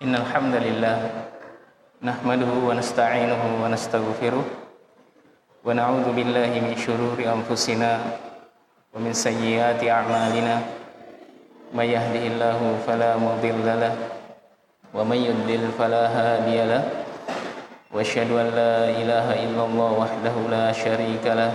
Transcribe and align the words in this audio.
إن 0.00 0.16
الحمد 0.16 0.56
لله 0.56 0.98
نحمده 2.00 2.52
ونستعينه 2.68 3.42
ونستغفره 3.60 4.44
ونعوذ 5.60 6.06
بالله 6.16 6.52
من 6.56 6.72
شرور 6.72 7.20
أنفسنا 7.20 8.00
ومن 8.96 9.12
سيئات 9.12 9.84
أعمالنا. 9.84 10.56
من 11.76 11.84
يهده 11.84 12.24
الله 12.32 12.60
فلا 12.88 13.12
مضل 13.20 13.66
له 13.84 13.94
ومن 14.96 15.18
يضلل 15.20 15.68
فلا 15.76 16.04
هادي 16.08 16.58
له. 16.64 16.82
وأشهد 17.92 18.30
أن 18.32 18.48
لا 18.56 18.88
إله 18.88 19.26
إلا 19.44 19.62
الله 19.68 19.90
وحده 20.00 20.34
لا 20.48 20.72
شريك 20.72 21.28
له. 21.28 21.52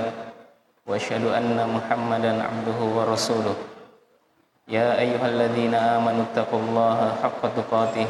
وأشهد 0.85 1.33
أن 1.33 1.57
محمدا 1.57 2.31
عبده 2.45 2.79
ورسوله. 2.93 3.57
يا 4.69 5.01
أيها 5.01 5.27
الذين 5.33 5.73
آمنوا 5.73 6.29
اتقوا 6.29 6.61
الله 6.61 6.99
حق 7.25 7.41
تقاته. 7.57 8.09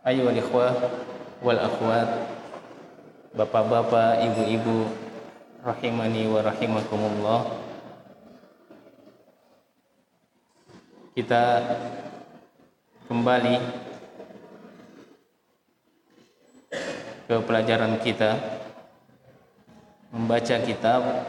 Ayu 0.00 0.24
wal 0.24 0.32
ikhwah 0.32 0.72
wal 1.44 1.60
akhwat 1.60 2.08
Bapak-bapak, 3.36 4.24
ibu-ibu 4.32 4.88
Rahimani 5.60 6.24
wa 6.24 6.40
rahimakumullah 6.40 7.40
Kita 11.12 11.44
kembali 13.12 13.60
ke 17.28 17.36
pelajaran 17.44 18.00
kita 18.00 18.40
membaca 20.16 20.56
kitab 20.64 21.28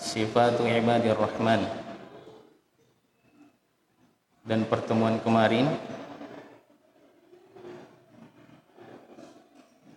Sifatul 0.00 0.72
Ibadir 0.72 1.12
Rahman. 1.12 1.60
Rahman. 1.68 1.85
Dan 4.46 4.62
pertemuan 4.64 5.18
kemarin 5.20 5.66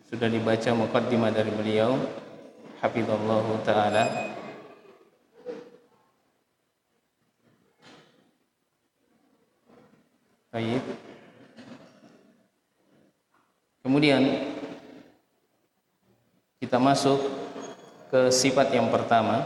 sudah 0.10 0.26
dibaca 0.26 0.74
mukaddimah 0.74 1.30
dari 1.30 1.54
beliau 1.54 1.96
hafizallahu 2.82 3.62
taala 3.62 4.36
Baik. 10.50 10.82
Kemudian 13.86 14.50
kita 16.58 16.82
masuk 16.82 17.22
ke 18.10 18.34
sifat 18.34 18.74
yang 18.74 18.90
pertama. 18.90 19.46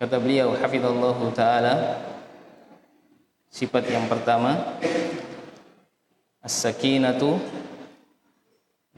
Kata 0.00 0.16
beliau 0.18 0.56
hafizallahu 0.58 1.30
taala. 1.34 2.00
Sifat 3.50 3.86
yang 3.86 4.10
pertama 4.10 4.58
as-sakinatu 6.42 7.38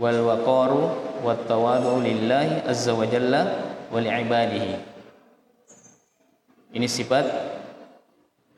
wal 0.00 0.20
waqaru 0.24 0.82
wat 1.20 1.44
tawadu 1.44 2.00
lillahi 2.00 2.64
azza 2.64 2.96
wa 2.96 3.04
jalla 3.04 3.42
wa 3.92 4.00
li 4.00 4.08
ibadihi 4.08 4.96
ini 6.76 6.92
sifat 6.92 7.24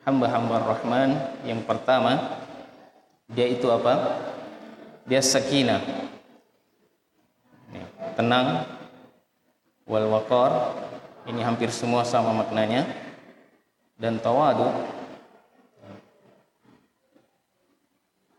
hamba-hamba 0.03 0.59
Rahman 0.59 1.09
yang 1.47 1.63
pertama. 1.63 2.41
Dia 3.31 3.47
itu 3.47 3.71
apa? 3.71 4.19
Dia 5.07 5.23
sakinah 5.23 5.79
tenang. 8.19 8.67
Wal 9.87 10.05
waqar 10.11 10.75
ini 11.29 11.45
hampir 11.45 11.69
semua 11.69 12.01
sama 12.01 12.33
maknanya 12.33 12.89
dan 14.01 14.17
tawadu 14.17 14.97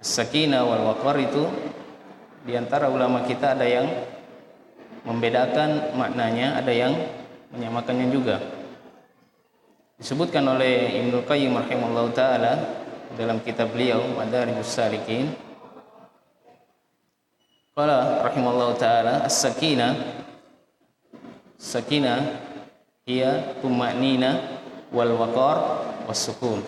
Sakinah 0.00 0.64
wal 0.64 0.96
waqar 0.96 1.20
itu 1.20 1.44
di 2.48 2.56
antara 2.56 2.88
ulama 2.88 3.20
kita 3.28 3.52
ada 3.52 3.68
yang 3.68 3.84
membedakan 5.04 5.92
maknanya, 5.92 6.56
ada 6.56 6.72
yang 6.72 6.96
menyamakannya 7.52 8.08
juga. 8.08 8.40
Disebutkan 10.00 10.40
oleh 10.48 11.04
Ibnu 11.04 11.20
Qayyim 11.28 11.52
rahimahullah 11.52 12.06
taala 12.16 12.52
dalam 13.12 13.44
kitab 13.44 13.76
beliau 13.76 14.00
Madarijus 14.16 14.72
Salikin. 14.72 15.36
Qala 17.76 18.24
rahimahullah 18.24 18.80
taala 18.80 19.14
as-sakinah 19.28 20.24
sakinah 21.60 22.49
hiya 23.04 23.60
tuma'nina 23.60 24.60
wal 24.90 25.14
waqar 25.16 25.56
was 26.04 26.20
sukun. 26.20 26.60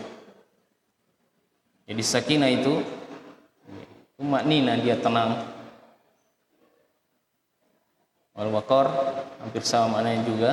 Jadi 1.88 2.02
sakinah 2.04 2.48
itu 2.48 2.80
Umat 4.22 4.46
Nina 4.46 4.78
dia 4.78 4.94
tenang. 4.94 5.50
Wal-Waqar 8.38 8.86
Hampir 9.42 9.66
sama 9.66 9.98
maknanya 9.98 10.22
juga. 10.22 10.50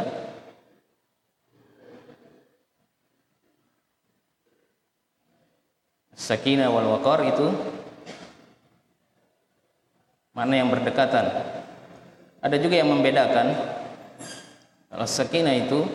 Sakinah 6.18 6.74
wal-Waqar 6.74 7.30
itu 7.30 7.48
Mana 10.34 10.58
yang 10.58 10.74
berdekatan. 10.74 11.30
Ada 12.42 12.58
juga 12.58 12.74
yang 12.74 12.90
membedakan 12.90 13.54
Kalau 14.90 15.06
sakinah 15.06 15.54
itu 15.54 15.86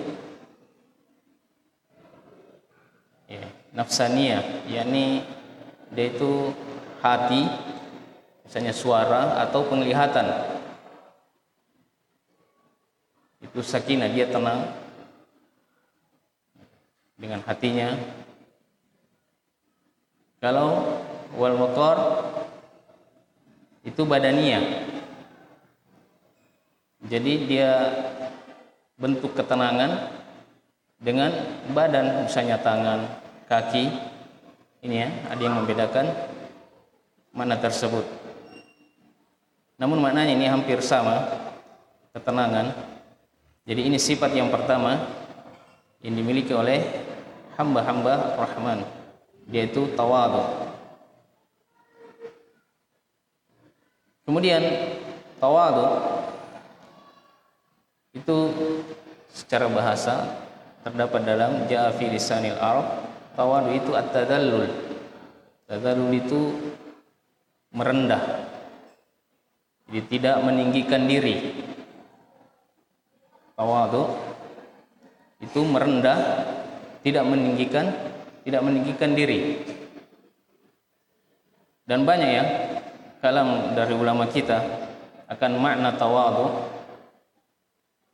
ya, 3.27 3.43
Nafsaniyah 3.75 4.71
yakni 4.71 5.27
Dia 5.95 6.11
itu 6.11 6.51
hati 7.03 7.47
misalnya 8.47 8.75
suara 8.75 9.43
atau 9.47 9.63
penglihatan. 9.67 10.27
Itu 13.43 13.63
sakinah 13.63 14.11
dia 14.11 14.27
tenang 14.27 14.75
dengan 17.15 17.43
hatinya. 17.47 17.95
Kalau 20.43 20.99
wal 21.39 21.55
waqar 21.55 21.99
itu 23.87 24.03
badaniyah 24.03 24.95
jadi 27.05 27.33
dia 27.45 27.71
bentuk 28.95 29.35
ketenangan 29.35 30.15
dengan 31.03 31.35
badan 31.75 32.25
misalnya 32.25 32.63
tangan 32.63 33.05
kaki 33.51 33.91
ini 34.85 35.01
ya 35.01 35.09
ada 35.33 35.41
yang 35.41 35.57
membedakan 35.59 36.07
mana 37.35 37.59
tersebut. 37.59 38.07
Namun 39.75 39.99
maknanya 39.99 40.39
ini 40.39 40.47
hampir 40.47 40.79
sama, 40.79 41.27
ketenangan. 42.15 42.71
Jadi 43.67 43.91
ini 43.91 43.99
sifat 43.99 44.31
yang 44.37 44.55
pertama 44.55 45.03
yang 45.99 46.15
dimiliki 46.15 46.55
oleh 46.55 46.85
hamba-hamba 47.59 48.39
Rahman, 48.39 48.87
yaitu 49.51 49.91
tawadu. 49.99 50.71
Kemudian 54.25 54.63
tawadu 55.43 56.14
itu 58.15 58.37
secara 59.35 59.67
bahasa 59.67 60.47
terdapat 60.87 61.27
dalam 61.27 61.67
ja'a 61.67 61.91
fi 61.99 62.07
lisanil 62.07 62.55
arab 62.57 62.87
tawadu 63.35 63.75
itu 63.75 63.91
at-tadallul. 63.99 64.71
Tadallul 65.67 66.15
itu 66.15 66.41
merendah. 67.75 68.23
Jadi 69.91 70.01
tidak 70.17 70.41
meninggikan 70.47 71.11
diri. 71.11 71.67
Tawadu 73.59 74.15
itu 75.43 75.61
merendah 75.67 76.19
tidak 77.03 77.25
meninggikan 77.27 77.91
tidak 78.47 78.63
meninggikan 78.63 79.13
diri. 79.13 79.61
Dan 81.85 82.09
banyak 82.09 82.31
ya 82.31 82.45
kalam 83.21 83.77
dari 83.77 83.93
ulama 83.93 84.25
kita 84.31 84.57
akan 85.29 85.53
makna 85.61 85.97
tawadu 85.97 86.74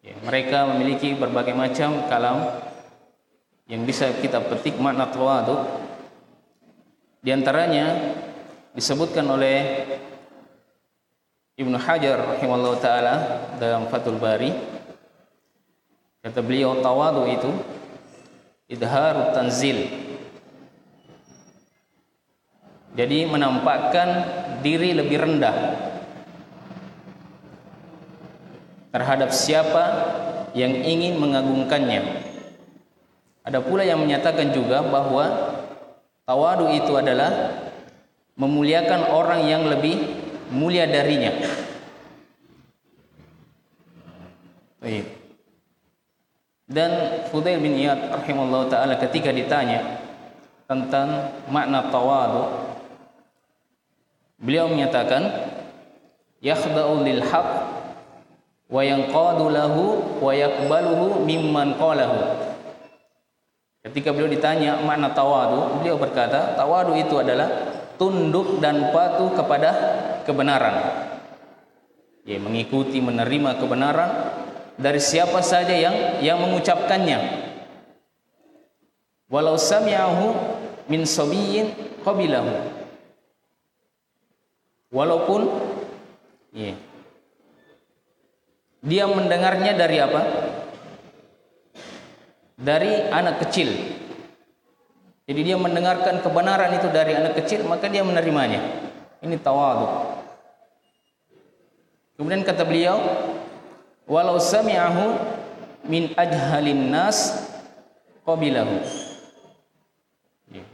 ya, 0.04 0.14
mereka 0.24 0.68
memiliki 0.72 1.16
berbagai 1.16 1.52
macam 1.56 2.08
kalam 2.08 2.60
yang 3.70 3.86
bisa 3.86 4.10
kita 4.18 4.42
petik 4.42 4.76
makna 4.80 5.06
tawadu 5.08 5.62
di 7.20 7.30
antaranya 7.30 8.16
disebutkan 8.72 9.28
oleh 9.28 9.84
Ibnu 11.60 11.76
Hajar 11.76 12.16
rahimahullah 12.16 12.74
taala 12.80 13.14
dalam 13.60 13.84
Fathul 13.92 14.16
Bari. 14.16 14.48
Kata 16.24 16.40
beliau 16.40 16.80
tawadu 16.80 17.28
itu 17.28 17.52
idharut 18.64 19.36
tanzil. 19.36 19.84
Jadi 22.96 23.28
menampakkan 23.28 24.08
diri 24.64 24.96
lebih 24.96 25.20
rendah 25.20 25.56
terhadap 28.90 29.30
siapa 29.30 29.84
yang 30.54 30.74
ingin 30.74 31.18
mengagungkannya. 31.18 32.02
Ada 33.46 33.62
pula 33.62 33.86
yang 33.86 34.02
menyatakan 34.02 34.52
juga 34.52 34.82
bahawa 34.84 35.56
tawadu 36.26 36.70
itu 36.74 36.92
adalah 36.94 37.56
memuliakan 38.36 39.10
orang 39.10 39.46
yang 39.46 39.66
lebih 39.66 39.96
mulia 40.50 40.86
darinya. 40.86 41.32
Baik. 44.80 45.06
Dan 46.70 46.90
Fudail 47.28 47.58
bin 47.58 47.74
Iyad 47.74 48.14
rahimahullah 48.14 48.70
ta'ala 48.70 48.94
ketika 49.02 49.34
ditanya 49.34 49.98
tentang 50.70 51.34
makna 51.50 51.90
tawadu 51.90 52.46
beliau 54.38 54.70
menyatakan 54.70 55.50
yakhda'u 56.38 57.02
lil 57.02 57.26
haq 57.26 57.79
wa 58.70 58.82
yanqadu 58.86 59.50
lahu 59.50 59.98
wa 60.22 60.30
yakbaluhu 60.30 61.26
mimman 61.26 61.74
qalahu. 61.74 62.48
Ketika 63.82 64.14
beliau 64.14 64.30
ditanya 64.30 64.78
makna 64.80 65.10
tawadu 65.10 65.82
beliau 65.82 65.98
berkata 65.98 66.54
tawadu 66.54 66.94
itu 66.94 67.18
adalah 67.18 67.48
tunduk 67.98 68.62
dan 68.62 68.94
patuh 68.94 69.34
kepada 69.34 69.70
kebenaran. 70.22 71.08
Ya 72.22 72.38
mengikuti 72.38 73.02
menerima 73.02 73.58
kebenaran 73.58 74.10
dari 74.78 75.02
siapa 75.02 75.42
saja 75.42 75.74
yang 75.74 76.22
yang 76.22 76.38
mengucapkannya. 76.38 77.18
Walau 79.26 79.58
sami'ahu 79.58 80.26
min 80.86 81.08
sabiyin 81.08 81.72
qabilahu. 82.04 82.50
Walaupun 84.90 85.46
ya, 86.50 86.74
dia 88.80 89.04
mendengarnya 89.08 89.72
dari 89.76 89.96
apa? 90.00 90.22
Dari 92.60 93.08
anak 93.08 93.44
kecil. 93.46 93.72
Jadi 95.24 95.40
dia 95.46 95.56
mendengarkan 95.56 96.20
kebenaran 96.20 96.74
itu 96.74 96.90
dari 96.90 97.14
anak 97.14 97.38
kecil 97.38 97.64
maka 97.64 97.86
dia 97.86 98.02
menerimanya. 98.02 98.60
Ini 99.20 99.36
tawadu 99.40 100.20
kemudian 102.20 102.44
kata 102.44 102.68
beliau 102.68 103.00
walau 104.04 104.36
sami'ahu 104.36 105.16
min 105.88 106.12
ajhalin 106.12 106.92
nas 106.92 107.48
qabilahu. 108.28 108.76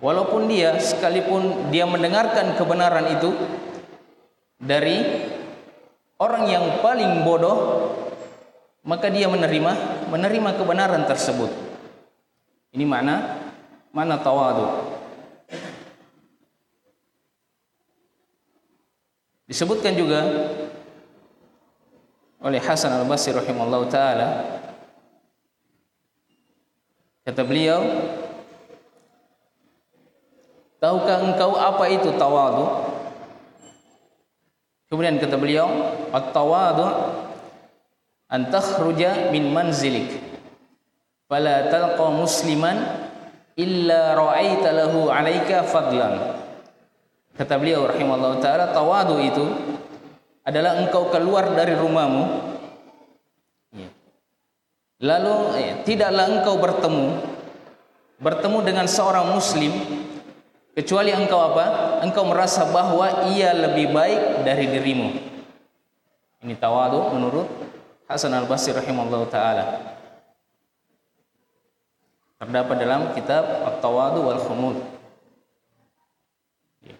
Walaupun 0.03 0.51
dia 0.51 0.75
sekalipun 0.83 1.71
dia 1.71 1.87
mendengarkan 1.87 2.59
kebenaran 2.59 3.07
itu 3.15 3.31
dari 4.59 5.05
orang 6.17 6.45
yang 6.49 6.65
paling 6.81 7.25
bodoh 7.25 7.93
maka 8.87 9.11
dia 9.11 9.27
menerima 9.27 10.07
menerima 10.09 10.51
kebenaran 10.55 11.03
tersebut. 11.11 11.51
Ini 12.71 12.87
mana 12.87 13.43
mana 13.91 14.15
tawadu. 14.21 14.95
Disebutkan 19.47 19.95
juga 19.95 20.23
oleh 22.43 22.63
Hasan 22.63 22.95
Al-Basri 22.95 23.35
rahimahullah 23.35 23.83
taala 23.91 24.29
kata 27.27 27.43
beliau 27.43 27.83
tahukah 30.79 31.27
engkau 31.27 31.59
apa 31.59 31.85
itu 31.91 32.15
tawadu 32.15 32.86
kemudian 34.91 35.19
kata 35.19 35.37
beliau 35.39 35.69
at-tawadu 36.11 36.87
an 38.31 38.51
takhruja 38.51 39.31
min 39.31 39.51
manzilik. 39.51 40.19
Fala 41.27 41.67
talqa 41.71 42.07
musliman 42.15 42.79
illa 43.59 44.15
ra'aita 44.15 44.71
lahu 44.71 45.11
'alaika 45.11 45.67
fadlan. 45.67 46.39
Kata 47.35 47.61
beliau 47.61 47.91
rahimahullah 47.91 48.41
taala 48.41 48.71
tawadu 48.73 49.21
itu 49.21 49.45
adalah 50.47 50.79
engkau 50.79 51.11
keluar 51.11 51.53
dari 51.53 51.75
rumahmu. 51.75 52.55
Ya. 53.75 53.91
lalu 55.03 55.35
eh, 55.61 55.73
tidaklah 55.85 56.25
engkau 56.33 56.57
bertemu 56.57 57.09
bertemu 58.17 58.59
dengan 58.65 58.87
seorang 58.89 59.29
muslim 59.37 59.69
kecuali 60.73 61.13
engkau 61.13 61.53
apa 61.53 61.67
engkau 62.03 62.27
merasa 62.29 62.67
bahwa 62.69 63.31
ia 63.33 63.55
lebih 63.55 63.93
baik 63.93 64.45
dari 64.45 64.69
dirimu. 64.69 65.09
Ini 66.45 66.55
tawadu 66.59 67.17
menurut 67.17 67.49
Hasan 68.07 68.31
Al-Basri 68.37 68.77
rahimahullah 68.77 69.23
taala. 69.27 69.65
Terdapat 72.37 72.77
dalam 72.77 73.17
kitab 73.17 73.45
At-Tawadu 73.65 74.21
wal 74.21 74.41
Khumud. 74.45 74.77
Ya. 76.85 76.97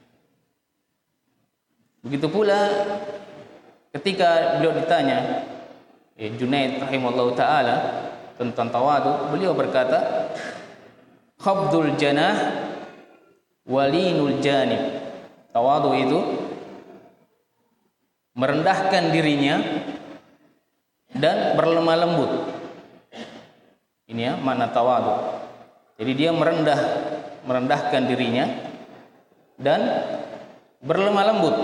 begitu 2.01 2.27
pula 2.33 2.73
Ketika 3.93 4.61
beliau 4.61 4.77
ditanya 4.77 5.45
eh, 6.17 6.33
Junaid 6.37 6.81
rahimahullah 6.81 7.29
ta'ala 7.33 7.77
Tentang 8.37 8.69
tawadu 8.69 9.33
Beliau 9.33 9.53
berkata 9.53 10.33
Khabdul 11.41 11.97
janah 12.01 12.65
Walinul 13.69 14.41
janib 14.41 14.96
Tawadu 15.57 15.97
itu 15.97 16.21
Merendahkan 18.37 19.09
dirinya 19.09 19.57
Dan 21.17 21.57
berlemah 21.57 21.97
lembut. 21.97 22.29
Ini 24.05 24.21
ya 24.21 24.33
makna 24.37 24.69
tawadu. 24.69 25.41
Jadi 25.97 26.13
dia 26.13 26.29
merendah 26.37 26.77
Merendahkan 27.49 28.05
dirinya 28.05 28.45
Dan 29.57 29.81
Berlemah 30.85 31.25
lembut. 31.33 31.57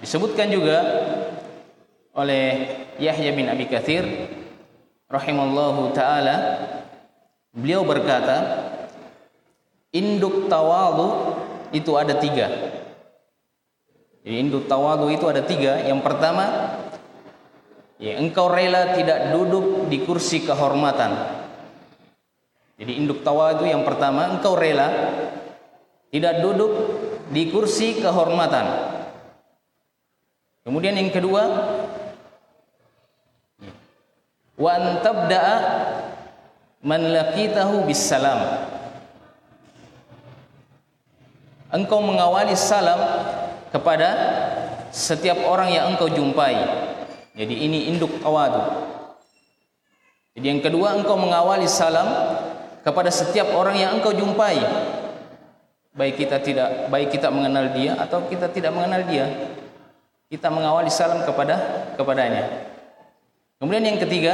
Disebutkan 0.00 0.48
juga 0.48 0.80
oleh 2.16 2.72
Yahya 2.96 3.36
bin 3.36 3.44
Abi 3.52 3.68
Kathir 3.68 4.08
rahimallahu 5.04 5.92
taala 5.92 6.64
beliau 7.52 7.84
berkata 7.84 8.72
induk 9.96 10.52
tawadu 10.52 11.32
itu 11.72 11.96
ada 11.96 12.20
tiga. 12.20 12.46
Jadi 14.26 14.36
induk 14.42 14.68
tawadu 14.68 15.08
itu 15.08 15.24
ada 15.24 15.40
tiga. 15.40 15.80
Yang 15.86 16.00
pertama 16.04 16.44
ya 17.96 18.20
engkau 18.20 18.52
rela 18.52 18.92
tidak 18.92 19.32
duduk 19.32 19.88
di 19.88 20.04
kursi 20.04 20.44
kehormatan. 20.44 21.12
Jadi 22.76 22.92
induk 22.92 23.24
tawadu 23.24 23.64
yang 23.64 23.88
pertama 23.88 24.36
engkau 24.36 24.52
rela 24.52 24.92
tidak 26.12 26.44
duduk 26.44 26.72
di 27.32 27.48
kursi 27.48 27.98
kehormatan. 27.98 28.92
Kemudian 30.66 30.98
yang 30.98 31.14
kedua 31.14 31.42
wa 34.58 34.70
antabda'a 34.74 35.56
man 36.82 37.00
laqitahu 37.14 37.86
bisalam. 37.86 38.74
Engkau 41.74 41.98
mengawali 41.98 42.54
salam 42.54 42.98
kepada 43.74 44.08
setiap 44.94 45.42
orang 45.42 45.68
yang 45.74 45.84
engkau 45.92 46.06
jumpai 46.06 46.54
Jadi 47.36 47.54
ini 47.68 47.92
induk 47.92 48.22
tawadu. 48.22 48.64
Jadi 50.32 50.46
yang 50.46 50.62
kedua 50.64 50.96
engkau 50.96 51.20
mengawali 51.20 51.68
salam 51.68 52.08
kepada 52.80 53.12
setiap 53.12 53.52
orang 53.52 53.76
yang 53.76 53.90
engkau 53.98 54.14
jumpai. 54.16 54.56
Baik 55.96 56.22
kita 56.22 56.40
tidak 56.40 56.88
baik 56.88 57.12
kita 57.12 57.28
mengenal 57.28 57.72
dia 57.76 57.96
atau 58.00 58.24
kita 58.24 58.48
tidak 58.52 58.72
mengenal 58.72 59.04
dia. 59.04 59.26
Kita 60.32 60.48
mengawali 60.48 60.88
salam 60.88 61.24
kepada 61.28 61.88
kepadanya. 61.96 62.72
Kemudian 63.60 63.84
yang 63.84 64.00
ketiga 64.00 64.32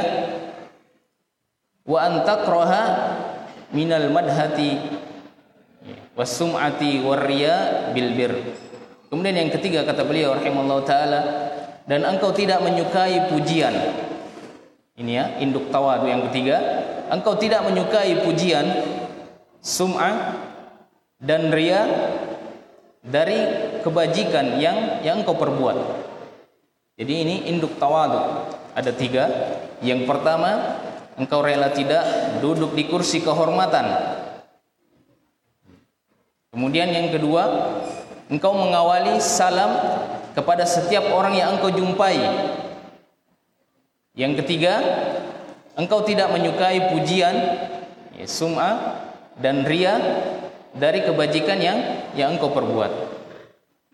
wa 1.83 1.99
antaqraha 2.07 2.83
minal 3.75 4.11
madhati 4.15 5.02
wasum'ati 6.17 7.01
warriya 7.05 7.89
bil 7.97 8.13
bir. 8.17 8.33
Kemudian 9.13 9.37
yang 9.37 9.51
ketiga 9.53 9.85
kata 9.85 10.09
beliau 10.09 10.33
rahimallahu 10.37 10.83
taala 10.89 11.21
dan 11.85 12.05
engkau 12.09 12.33
tidak 12.33 12.65
menyukai 12.65 13.29
pujian. 13.29 13.75
Ini 14.93 15.13
ya, 15.13 15.25
induk 15.41 15.73
tawadu 15.73 16.05
yang 16.05 16.25
ketiga, 16.29 16.57
engkau 17.09 17.37
tidak 17.37 17.65
menyukai 17.65 18.25
pujian 18.25 18.65
sum'ah 19.65 20.37
dan 21.17 21.49
ria 21.49 21.89
dari 23.03 23.41
kebajikan 23.81 24.61
yang 24.61 25.01
yang 25.01 25.25
engkau 25.25 25.35
perbuat. 25.35 25.77
Jadi 26.97 27.15
ini 27.25 27.37
induk 27.51 27.81
tawadu. 27.81 28.47
Ada 28.73 28.93
tiga. 28.95 29.25
Yang 29.83 30.07
pertama, 30.07 30.79
engkau 31.19 31.43
rela 31.43 31.73
tidak 31.75 32.05
duduk 32.41 32.77
di 32.79 32.87
kursi 32.87 33.21
kehormatan. 33.21 33.85
Kemudian 36.53 36.93
yang 36.93 37.09
kedua, 37.09 37.49
engkau 38.29 38.53
mengawali 38.53 39.17
salam 39.25 39.73
kepada 40.37 40.69
setiap 40.69 41.09
orang 41.09 41.33
yang 41.33 41.57
engkau 41.57 41.73
jumpai. 41.73 42.21
Yang 44.13 44.45
ketiga, 44.45 44.77
engkau 45.81 46.05
tidak 46.05 46.29
menyukai 46.29 46.93
pujian, 46.93 47.33
ya, 48.21 48.29
sum'ah 48.29 49.01
dan 49.41 49.65
ria 49.65 49.97
dari 50.77 51.01
kebajikan 51.01 51.57
yang 51.57 51.79
yang 52.13 52.37
engkau 52.37 52.53
perbuat. 52.53 52.93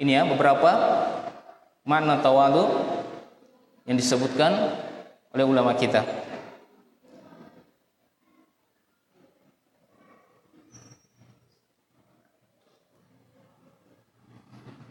Ini 0.02 0.18
ya 0.18 0.22
beberapa 0.26 0.70
makna 1.86 2.18
tawadu 2.18 2.66
yang 3.86 3.94
disebutkan 3.94 4.74
oleh 5.30 5.46
ulama 5.46 5.78
kita. 5.78 6.02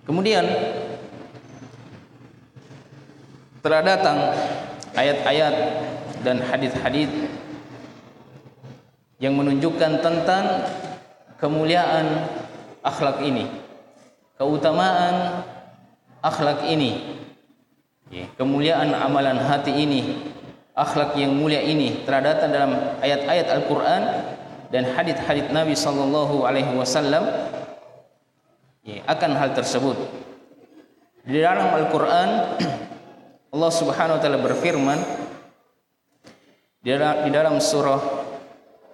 Kemudian 0.07 0.47
telah 3.59 3.83
datang 3.83 4.31
ayat-ayat 4.95 5.55
dan 6.23 6.39
hadis-hadis 6.47 7.11
yang 9.19 9.35
menunjukkan 9.35 9.99
tentang 9.99 10.63
kemuliaan 11.35 12.23
akhlak 12.87 13.19
ini, 13.19 13.51
keutamaan 14.39 15.43
akhlak 16.23 16.63
ini, 16.71 17.19
ya, 18.07 18.31
kemuliaan 18.39 18.95
amalan 18.95 19.35
hati 19.43 19.75
ini, 19.75 20.31
akhlak 20.71 21.19
yang 21.19 21.35
mulia 21.35 21.59
ini 21.59 22.07
telah 22.07 22.23
datang 22.23 22.55
dalam 22.55 22.71
ayat-ayat 23.03 23.51
Al-Quran 23.59 24.01
dan 24.71 24.83
hadis-hadis 24.95 25.51
Nabi 25.51 25.75
Sallallahu 25.75 26.47
Alaihi 26.47 26.71
Wasallam 26.79 27.27
ya, 28.87 29.03
akan 29.03 29.31
hal 29.35 29.51
tersebut. 29.51 29.99
Di 31.27 31.43
dalam 31.43 31.75
Al-Quran 31.75 32.29
Allah 33.53 33.71
Subhanahu 33.75 34.15
wa 34.15 34.21
taala 34.23 34.39
berfirman 34.39 34.95
di 36.79 36.95
dalam, 36.95 37.27
di 37.27 37.29
dalam 37.35 37.59
surah 37.59 37.99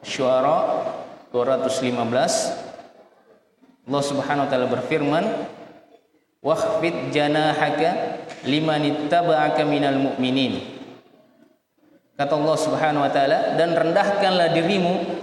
Syuara 0.01 0.81
215 1.29 1.93
Allah 3.85 4.03
Subhanahu 4.03 4.45
wa 4.45 4.49
taala 4.49 4.65
berfirman 4.65 5.25
wahfid 6.41 7.13
janahaka 7.13 8.17
liman 8.49 8.81
ittaba'aka 8.81 9.61
minal 9.61 10.01
mu'minin 10.01 10.57
kata 12.17 12.33
Allah 12.33 12.57
Subhanahu 12.57 13.05
wa 13.05 13.11
taala 13.13 13.53
dan 13.61 13.77
rendahkanlah 13.77 14.57
dirimu 14.57 15.21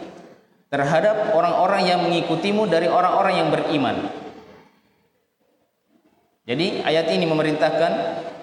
terhadap 0.70 1.34
orang-orang 1.34 1.90
yang 1.90 2.06
mengikutimu 2.06 2.70
dari 2.70 2.86
orang-orang 2.86 3.34
yang 3.34 3.50
beriman 3.50 3.96
jadi 6.50 6.82
ayat 6.82 7.06
ini 7.14 7.30
memerintahkan 7.30 7.92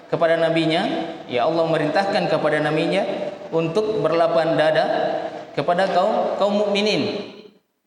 kepada 0.08 0.40
nabinya 0.40 1.12
ya 1.28 1.44
Allah 1.44 1.68
merintahkan 1.68 2.32
kepada 2.32 2.56
nabinya 2.56 3.04
untuk 3.52 4.00
berlapang 4.00 4.56
dada 4.56 4.84
kepada 5.52 5.92
kaum 5.92 6.40
kaum 6.40 6.56
mukminin. 6.56 7.36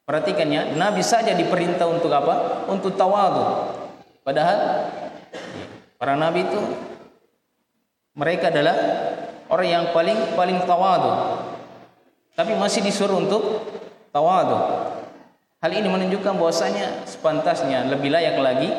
Perhatikannya 0.05 0.77
nabi 0.77 1.01
saja 1.01 1.33
diperintah 1.33 1.89
untuk 1.89 2.13
apa? 2.13 2.69
Untuk 2.69 2.93
tawadhu. 2.93 3.73
Padahal 4.21 4.93
para 5.97 6.13
nabi 6.13 6.45
itu 6.45 6.61
mereka 8.13 8.53
adalah 8.53 8.77
orang 9.49 9.69
yang 9.73 9.85
paling 9.89 10.37
paling 10.37 10.61
tawadhu. 10.69 11.13
Tapi 12.37 12.53
masih 12.61 12.85
disuruh 12.85 13.17
untuk 13.17 13.41
tawadhu. 14.13 14.85
Hal 15.65 15.71
ini 15.73 15.89
menunjukkan 15.89 16.37
bahwasanya 16.37 17.09
sepantasnya 17.09 17.89
lebih 17.89 18.13
layak 18.13 18.37
lagi 18.37 18.69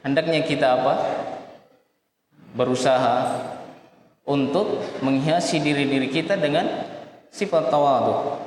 hendaknya 0.00 0.40
kita 0.44 0.80
apa 0.80 0.94
berusaha 2.56 3.16
untuk 4.26 4.80
menghiasi 5.04 5.60
diri-diri 5.60 6.08
kita 6.08 6.34
dengan 6.40 6.66
sifat 7.28 7.68
tawadu. 7.68 8.40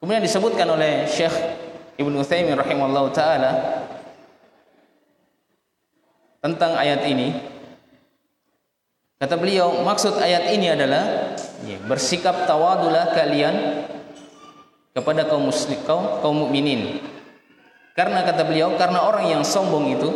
Kemudian 0.00 0.24
disebutkan 0.24 0.64
oleh 0.64 1.04
Syekh 1.04 1.36
Ibn 2.00 2.12
Uthaymin 2.16 2.56
rahimahullah 2.56 3.04
ta'ala 3.12 3.52
tentang 6.40 6.72
ayat 6.80 7.04
ini. 7.04 7.36
Kata 9.20 9.36
beliau, 9.36 9.84
maksud 9.84 10.16
ayat 10.16 10.48
ini 10.56 10.72
adalah 10.72 11.36
ya, 11.68 11.76
bersikap 11.84 12.48
tawadulah 12.48 13.12
kalian 13.12 13.84
kepada 14.96 15.28
kaum 15.28 15.52
muslim, 15.52 15.76
kaum, 15.84 16.24
kaum 16.24 16.48
mukminin. 16.48 17.04
Karena 17.94 18.22
kata 18.22 18.46
beliau, 18.46 18.74
karena 18.78 19.02
orang 19.02 19.26
yang 19.28 19.42
sombong 19.42 19.98
itu, 19.98 20.08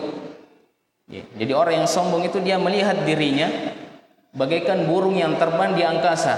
ya, 1.10 1.22
jadi 1.36 1.52
orang 1.52 1.84
yang 1.84 1.88
sombong 1.90 2.22
itu 2.24 2.38
dia 2.40 2.56
melihat 2.56 3.02
dirinya 3.02 3.50
bagaikan 4.32 4.86
burung 4.86 5.18
yang 5.18 5.34
terbang 5.36 5.74
di 5.74 5.82
angkasa. 5.82 6.34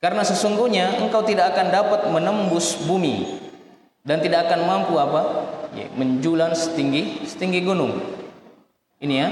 Karena 0.01 0.25
sesungguhnya 0.25 1.01
engkau 1.05 1.21
tidak 1.25 1.53
akan 1.55 1.69
dapat 1.69 2.01
menembus 2.09 2.81
bumi 2.89 3.37
dan 4.01 4.21
tidak 4.25 4.49
akan 4.49 4.61
mampu 4.65 4.97
apa? 4.97 5.23
Ya, 5.77 5.87
menjulang 5.95 6.57
setinggi 6.57 7.23
setinggi 7.29 7.63
gunung. 7.63 8.01
Ini 9.01 9.15
ya 9.15 9.29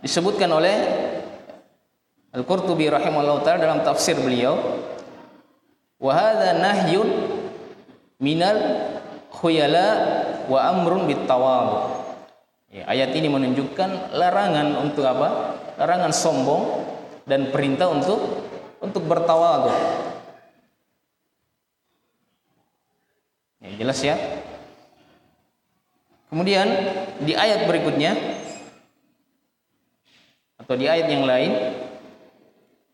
disebutkan 0.00 0.48
oleh 0.48 0.76
Al-Qurtubi 2.30 2.86
rahimahullah 2.86 3.42
ta'ala 3.42 3.58
dalam 3.58 3.82
tafsir 3.82 4.14
beliau 4.14 4.54
wa 5.98 6.12
hadha 6.14 6.54
nahyun 6.62 7.10
minal 8.22 8.58
khuyala 9.34 9.86
wa 10.46 10.58
amrun 10.70 11.10
bitawadu. 11.10 11.98
Ya, 12.70 12.86
ayat 12.86 13.10
ini 13.18 13.26
menunjukkan 13.26 14.14
larangan 14.14 14.78
untuk 14.78 15.02
apa? 15.02 15.58
Larangan 15.74 16.14
sombong 16.14 16.86
dan 17.26 17.50
perintah 17.50 17.90
untuk 17.90 18.46
untuk 18.78 19.02
bertawadu. 19.10 19.74
Ya, 23.58 23.70
jelas 23.74 23.98
ya? 24.06 24.14
Kemudian 26.30 26.70
di 27.26 27.34
ayat 27.34 27.66
berikutnya 27.66 28.14
atau 30.62 30.78
di 30.78 30.86
ayat 30.86 31.10
yang 31.10 31.26
lain 31.26 31.52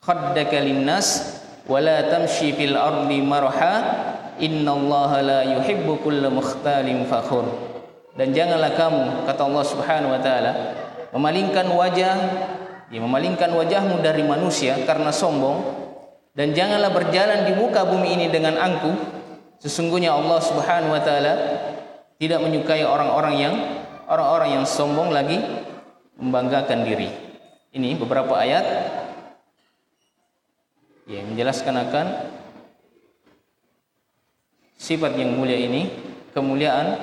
khaddaka 0.04 0.60
linnas 0.60 1.40
wala 1.64 2.12
tamshi 2.12 2.52
fil 2.52 2.76
ardi 2.76 3.24
marha 3.24 4.04
innallaha 4.36 5.24
la 5.24 5.40
yuhibbu 5.48 6.04
kulla 6.04 6.28
mukhtalin 6.28 7.08
fakhur. 7.08 7.72
Dan 8.14 8.30
janganlah 8.30 8.78
kamu 8.78 9.26
kata 9.26 9.42
Allah 9.42 9.64
Subhanahu 9.66 10.14
wa 10.14 10.20
taala 10.22 10.52
memalingkan 11.10 11.66
wajah 11.66 12.14
ya, 12.92 13.00
memalingkan 13.02 13.50
wajahmu 13.50 13.98
dari 14.04 14.22
manusia 14.22 14.78
karena 14.86 15.10
sombong 15.10 15.83
dan 16.34 16.50
janganlah 16.50 16.90
berjalan 16.90 17.46
di 17.46 17.52
muka 17.54 17.86
bumi 17.86 18.18
ini 18.18 18.26
dengan 18.28 18.58
angkuh 18.58 18.96
sesungguhnya 19.62 20.12
Allah 20.12 20.38
Subhanahu 20.42 20.92
wa 20.92 21.02
taala 21.02 21.34
tidak 22.18 22.42
menyukai 22.42 22.82
orang-orang 22.82 23.34
yang 23.38 23.54
orang-orang 24.10 24.60
yang 24.60 24.64
sombong 24.66 25.14
lagi 25.14 25.38
membanggakan 26.18 26.86
diri 26.86 27.10
ini 27.74 27.98
beberapa 27.98 28.38
ayat 28.38 28.62
yang 31.10 31.26
menjelaskan 31.32 31.74
akan 31.84 32.06
sifat 34.84 35.16
yang 35.16 35.36
mulia 35.36 35.56
ini, 35.56 35.88
kemuliaan 36.32 36.96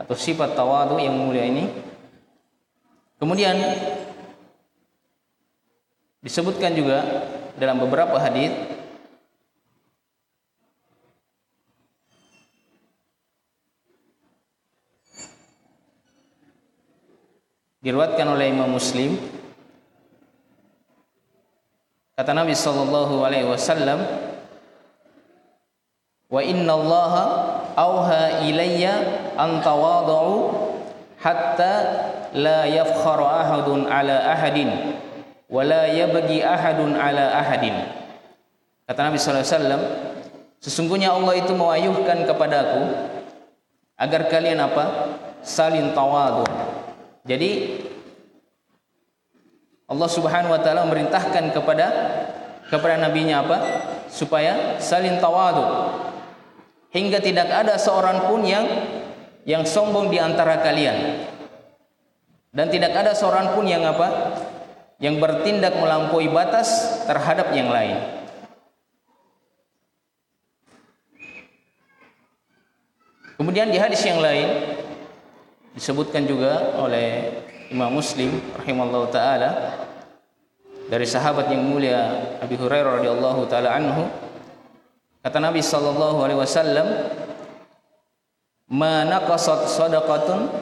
atau 0.00 0.16
sifat 0.16 0.56
tawadu 0.56 0.96
yang 1.00 1.16
mulia 1.16 1.44
ini. 1.44 1.68
Kemudian 3.20 3.54
disebutkan 6.24 6.74
juga 6.74 6.98
dalam 7.58 7.80
beberapa 7.82 8.16
hadis 8.16 8.52
diriwayatkan 17.82 18.28
oleh 18.30 18.52
Imam 18.52 18.70
Muslim 18.70 19.18
Kata 22.12 22.36
Nabi 22.36 22.52
sallallahu 22.52 23.24
alaihi 23.24 23.48
wasallam, 23.48 24.04
"Wa 26.28 26.44
inna 26.44 26.76
Allah 26.76 27.12
auha 27.72 28.44
ilayya 28.44 29.32
an 29.34 29.64
tawadhu 29.64 30.52
hatta 31.16 31.72
la 32.36 32.68
yafkharu 32.68 33.24
ahadun 33.24 33.88
ala 33.88 34.28
ahadin 34.28 34.70
wa 35.52 35.60
la 35.60 35.92
yabghi 35.92 36.40
ahadun 36.40 36.96
ala 36.96 37.36
ahadin." 37.36 37.76
Kata 38.88 39.12
Nabi 39.12 39.20
sallallahu 39.20 39.44
alaihi 39.44 39.54
wasallam, 39.60 39.82
sesungguhnya 40.58 41.12
Allah 41.12 41.36
itu 41.36 41.52
mewayuhkan 41.52 42.24
kepadaku 42.24 42.82
agar 44.00 44.32
kalian 44.32 44.64
apa? 44.64 44.84
saling 45.42 45.90
tawadhu. 45.90 46.46
Jadi 47.26 47.82
Allah 49.90 50.08
Subhanahu 50.08 50.54
wa 50.54 50.60
taala 50.62 50.88
memerintahkan 50.88 51.52
kepada 51.52 51.86
kepada 52.72 52.96
nabinya 52.96 53.44
apa? 53.44 53.58
Supaya 54.08 54.80
saling 54.80 55.20
tawadu. 55.20 55.92
Hingga 56.92 57.20
tidak 57.20 57.48
ada 57.52 57.76
seorang 57.76 58.28
pun 58.28 58.40
yang 58.44 58.64
yang 59.44 59.68
sombong 59.68 60.08
di 60.08 60.16
antara 60.16 60.64
kalian. 60.64 61.28
Dan 62.52 62.68
tidak 62.68 62.92
ada 62.96 63.12
seorang 63.12 63.52
pun 63.52 63.64
yang 63.68 63.84
apa? 63.84 64.08
Yang 65.02 65.18
bertindak 65.18 65.74
melampaui 65.74 66.30
batas 66.30 67.02
terhadap 67.10 67.50
yang 67.50 67.74
lain. 67.74 68.22
Kemudian 73.34 73.74
di 73.74 73.82
hadis 73.82 73.98
yang 74.06 74.22
lain 74.22 74.78
disebutkan 75.74 76.22
juga 76.30 76.78
oleh 76.78 77.42
Imam 77.72 77.88
Muslim 77.88 78.36
rahimallahu 78.60 79.08
taala 79.08 79.74
dari 80.92 81.08
sahabat 81.08 81.48
yang 81.48 81.64
mulia 81.64 82.36
Abi 82.44 82.60
Hurairah 82.60 83.00
radhiyallahu 83.00 83.48
taala 83.48 83.72
anhu 83.72 84.04
kata 85.24 85.40
Nabi 85.40 85.64
sallallahu 85.64 86.20
alaihi 86.20 86.36
wasallam 86.36 86.86
ma 88.68 89.08
naqasat 89.08 89.72
sadaqatun 89.72 90.52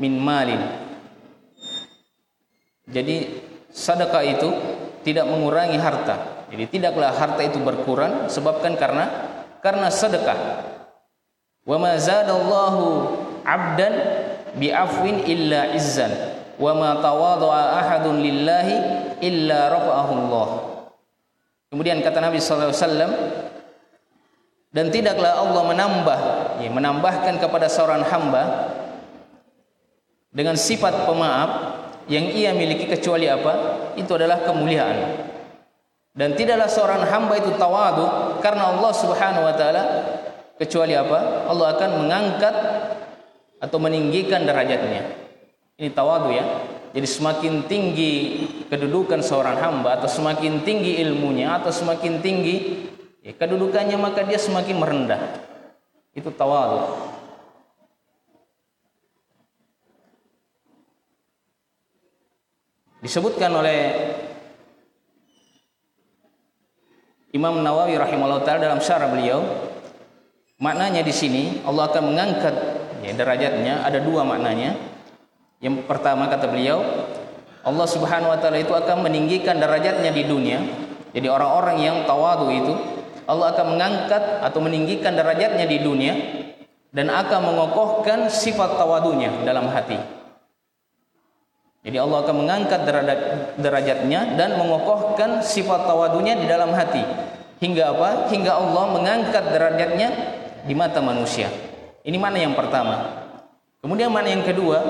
min 0.00 0.16
malin 0.16 0.64
jadi 2.88 3.43
sedekah 3.74 4.22
itu 4.22 4.48
tidak 5.02 5.26
mengurangi 5.26 5.76
harta. 5.76 6.46
Jadi 6.54 6.78
tidaklah 6.78 7.10
harta 7.10 7.42
itu 7.42 7.58
berkurang 7.58 8.30
sebabkan 8.30 8.78
karena 8.78 9.10
karena 9.58 9.90
sedekah 9.90 10.62
wa 11.66 11.76
ma 11.82 11.98
zadallahu 11.98 13.10
'abdan 13.42 13.94
bi 14.54 14.70
afwin 14.70 15.26
illa 15.26 15.74
izzan. 15.74 16.38
Wa 16.54 16.70
ma 16.70 17.02
tawadha'a 17.02 17.82
ahadun 17.82 18.22
lillahi 18.22 18.74
illa 19.18 19.74
rafa'ahu 19.74 20.12
Allah. 20.14 20.48
Kemudian 21.74 21.98
kata 21.98 22.22
Nabi 22.22 22.38
sallallahu 22.38 22.70
alaihi 22.70 22.78
wasallam 22.86 23.12
dan 24.70 24.86
tidaklah 24.94 25.42
Allah 25.42 25.62
menambah 25.74 26.18
ya, 26.62 26.70
menambahkan 26.70 27.42
kepada 27.42 27.66
seorang 27.66 28.06
hamba 28.06 28.70
dengan 30.30 30.54
sifat 30.54 31.10
pemaaf 31.10 31.50
yang 32.10 32.28
ia 32.32 32.52
miliki 32.52 32.84
kecuali 32.84 33.28
apa? 33.28 33.52
Itu 33.96 34.16
adalah 34.16 34.44
kemuliaan. 34.44 35.32
Dan 36.14 36.38
tidaklah 36.38 36.70
seorang 36.70 37.02
hamba 37.10 37.34
itu 37.42 37.50
tawadu 37.58 38.38
karena 38.38 38.70
Allah 38.70 38.92
Subhanahu 38.94 39.44
wa 39.50 39.54
taala 39.56 39.82
kecuali 40.54 40.94
apa? 40.94 41.50
Allah 41.50 41.74
akan 41.74 41.90
mengangkat 42.04 42.54
atau 43.58 43.78
meninggikan 43.82 44.46
derajatnya. 44.46 45.10
Ini 45.74 45.90
tawadu 45.90 46.30
ya. 46.30 46.44
Jadi 46.94 47.08
semakin 47.10 47.66
tinggi 47.66 48.46
kedudukan 48.70 49.18
seorang 49.18 49.58
hamba 49.58 49.98
atau 49.98 50.06
semakin 50.06 50.62
tinggi 50.62 51.02
ilmunya 51.02 51.58
atau 51.58 51.74
semakin 51.74 52.22
tinggi 52.22 52.86
ya, 53.26 53.34
kedudukannya 53.34 53.98
maka 53.98 54.22
dia 54.22 54.38
semakin 54.38 54.78
merendah. 54.78 55.18
Itu 56.14 56.30
tawadu. 56.30 57.13
Disebutkan 63.04 63.52
oleh 63.52 63.80
Imam 67.36 67.60
Nawawi 67.60 68.00
rahimahullah 68.00 68.40
taala 68.48 68.64
dalam 68.64 68.80
syarah 68.80 69.12
beliau 69.12 69.44
maknanya 70.56 71.04
di 71.04 71.12
sini 71.12 71.60
Allah 71.68 71.92
akan 71.92 72.14
mengangkat 72.14 72.54
ya, 73.04 73.12
derajatnya 73.12 73.84
ada 73.84 74.00
dua 74.00 74.24
maknanya 74.24 74.94
yang 75.64 75.80
pertama 75.88 76.28
kata 76.28 76.52
beliau, 76.52 76.84
Allah 77.64 77.86
Subhanahu 77.88 78.28
wa 78.28 78.36
taala 78.36 78.60
itu 78.60 78.76
akan 78.76 79.00
meninggikan 79.00 79.56
derajatnya 79.56 80.12
di 80.12 80.28
dunia. 80.28 80.60
Jadi 81.16 81.24
orang-orang 81.24 81.80
yang 81.80 81.96
tawadu 82.04 82.52
itu 82.52 82.74
Allah 83.24 83.56
akan 83.56 83.72
mengangkat 83.72 84.44
atau 84.44 84.60
meninggikan 84.60 85.16
derajatnya 85.16 85.64
di 85.64 85.80
dunia 85.80 86.12
dan 86.92 87.08
akan 87.08 87.48
mengokohkan 87.48 88.28
sifat 88.28 88.76
tawadunya 88.76 89.32
dalam 89.48 89.72
hati. 89.72 89.96
Jadi 91.84 92.00
Allah 92.00 92.24
akan 92.24 92.34
mengangkat 92.40 92.80
derajatnya 93.60 94.40
dan 94.40 94.56
mengokohkan 94.56 95.44
sifat 95.44 95.84
tawadunya 95.84 96.32
di 96.40 96.48
dalam 96.48 96.72
hati. 96.72 97.04
Hingga 97.60 97.92
apa? 97.92 98.10
Hingga 98.32 98.52
Allah 98.56 98.84
mengangkat 98.88 99.44
derajatnya 99.52 100.08
di 100.64 100.72
mata 100.72 101.04
manusia. 101.04 101.52
Ini 102.00 102.16
mana 102.16 102.40
yang 102.40 102.56
pertama. 102.56 103.28
Kemudian 103.84 104.08
mana 104.08 104.32
yang 104.32 104.40
kedua? 104.40 104.80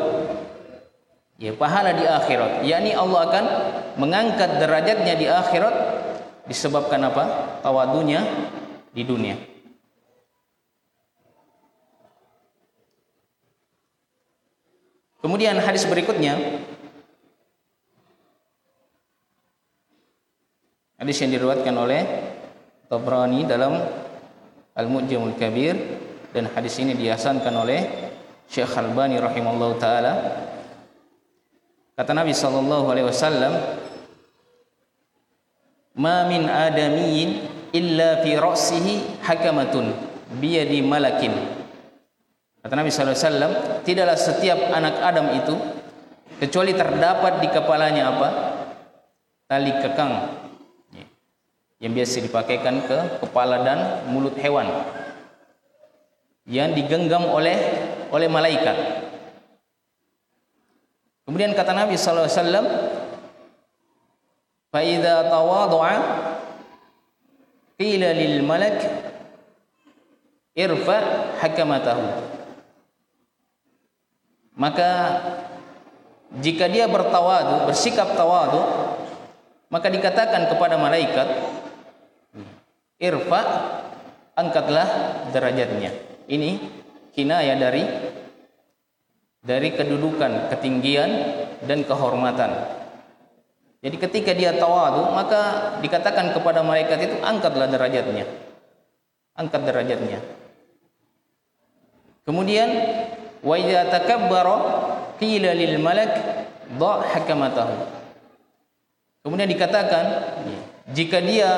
ya 1.39 1.51
pahala 1.55 1.91
di 1.95 2.07
akhirat 2.07 2.63
yakni 2.63 2.95
Allah 2.95 3.21
akan 3.27 3.45
mengangkat 3.99 4.63
derajatnya 4.63 5.15
di 5.19 5.27
akhirat 5.27 5.75
disebabkan 6.47 7.03
apa 7.03 7.25
tawadunya 7.65 8.23
di 8.95 9.03
dunia 9.03 9.35
kemudian 15.19 15.59
hadis 15.59 15.83
berikutnya 15.91 16.63
hadis 20.99 21.17
yang 21.23 21.35
diriwayatkan 21.35 21.75
oleh 21.75 22.03
Tabrani 22.87 23.43
dalam 23.49 23.75
Al-Mu'jamul 24.75 25.35
Kabir 25.35 25.75
dan 26.35 26.51
hadis 26.51 26.79
ini 26.83 26.95
dihasankan 26.99 27.55
oleh 27.55 27.81
Syekh 28.51 28.75
Albani 28.75 29.19
rahimallahu 29.19 29.79
taala. 29.79 30.15
Kata 31.95 32.11
Nabi 32.11 32.35
sallallahu 32.35 32.87
alaihi 32.91 33.07
wasallam 33.07 33.55
ma 35.95 36.27
min 36.27 36.47
adamiyyin 36.51 37.47
illa 37.71 38.23
fi 38.23 38.35
ra'sihi 38.35 39.23
hakamatun 39.23 39.95
biyadi 40.43 40.83
malakin. 40.83 41.35
Kata 42.63 42.75
Nabi 42.75 42.91
sallallahu 42.91 43.15
alaihi 43.15 43.27
wasallam 43.31 43.53
tidaklah 43.87 44.19
setiap 44.19 44.59
anak 44.75 44.99
Adam 45.03 45.27
itu 45.39 45.55
kecuali 46.43 46.75
terdapat 46.75 47.43
di 47.43 47.49
kepalanya 47.51 48.11
apa? 48.11 48.29
Tali 49.47 49.71
kekang 49.71 50.44
yang 51.85 51.93
biasa 51.93 52.25
dipakaikan 52.25 52.81
ke 52.89 53.21
kepala 53.21 53.61
dan 53.61 54.09
mulut 54.09 54.33
hewan 54.41 54.65
yang 56.49 56.73
digenggam 56.73 57.29
oleh 57.29 57.61
oleh 58.09 58.25
malaikat. 58.25 59.05
Kemudian 61.29 61.53
kata 61.53 61.77
Nabi 61.77 62.01
sallallahu 62.01 62.25
alaihi 62.25 62.41
wasallam, 62.41 62.67
"Fa 64.73 64.81
idza 64.81 65.29
tawadha'a 65.29 65.97
qila 67.77 68.09
lil 68.17 68.41
malak 68.41 68.81
irfa 70.57 70.97
hakamatahu." 71.45 72.05
Maka 74.57 74.91
jika 76.41 76.65
dia 76.65 76.89
bertawadu, 76.89 77.69
bersikap 77.69 78.17
tawadu, 78.17 78.63
maka 79.73 79.91
dikatakan 79.91 80.47
kepada 80.53 80.79
malaikat, 80.79 81.27
"Irfa 83.05 83.41
angkatlah 84.33 84.89
derajatnya." 85.37 86.15
ini 86.29 86.57
kinayah 87.13 87.57
dari 87.61 87.85
dari 89.45 89.77
kedudukan, 89.77 90.49
ketinggian 90.49 91.11
dan 91.69 91.85
kehormatan. 91.85 92.51
Jadi 93.85 93.97
ketika 94.01 94.33
dia 94.33 94.57
tawadu, 94.57 95.13
maka 95.13 95.77
dikatakan 95.85 96.33
kepada 96.33 96.65
malaikat 96.65 96.97
itu 97.05 97.17
angkatlah 97.21 97.69
derajatnya. 97.69 98.25
Angkat 99.37 99.69
derajatnya. 99.69 100.25
Kemudian 102.25 102.69
wa 103.45 103.55
idza 103.61 103.93
takabbara 103.93 104.57
qila 105.21 105.53
lil 105.53 105.77
malak 105.77 106.17
dha 106.81 106.93
hakamatahu. 107.13 107.77
Kemudian 109.21 109.51
dikatakan 109.53 110.05
jika 110.97 111.21
dia 111.21 111.51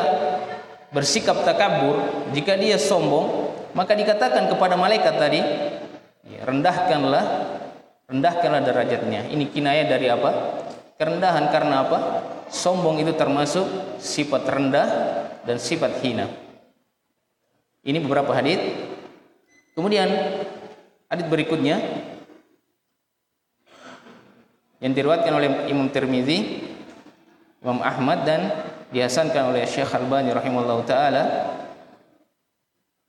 bersikap 0.97 1.45
takabur, 1.45 2.01
jika 2.33 2.57
dia 2.57 2.81
sombong, 2.81 3.53
maka 3.77 3.93
dikatakan 3.93 4.49
kepada 4.49 4.81
malaikat 4.81 5.21
tadi 5.21 5.45
ya, 6.25 6.41
rendahkanlah 6.49 7.53
rendahkanlah 8.09 8.65
derajatnya. 8.65 9.29
Ini 9.29 9.45
kinayah 9.53 9.85
dari 9.85 10.09
apa? 10.09 10.31
Kerendahan 10.97 11.53
karena 11.53 11.85
apa? 11.85 11.99
Sombong 12.49 13.05
itu 13.05 13.13
termasuk 13.13 13.69
sifat 14.01 14.49
rendah 14.49 14.89
dan 15.45 15.61
sifat 15.61 16.01
hina. 16.01 16.33
Ini 17.85 18.01
beberapa 18.01 18.33
hadis. 18.33 18.57
Kemudian 19.77 20.09
hadis 21.13 21.27
berikutnya 21.29 21.77
yang 24.81 24.97
diriwayatkan 24.97 25.35
oleh 25.37 25.69
Imam 25.69 25.93
Tirmizi 25.93 26.65
Imam 27.61 27.85
Ahmad 27.85 28.25
dan 28.25 28.41
dihasankan 28.97 29.53
oleh 29.53 29.69
Syekh 29.69 29.93
Albani 29.93 30.33
rahimahullah 30.33 30.81
taala 30.89 31.23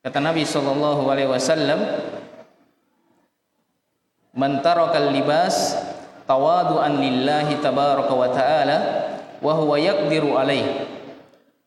Kata 0.08 0.24
Nabi 0.24 0.48
sallallahu 0.48 1.04
alaihi 1.12 1.28
wasallam, 1.28 1.84
"Man 4.32 4.64
tarakal 4.64 5.12
libas 5.12 5.76
tawadu'an 6.24 6.96
lillahi 6.96 7.60
tabaraka 7.60 8.16
wa 8.16 8.32
ta'ala 8.32 8.78
wa 9.44 9.52
huwa 9.52 9.76
yaqdiru 9.76 10.40
alaihi." 10.40 10.96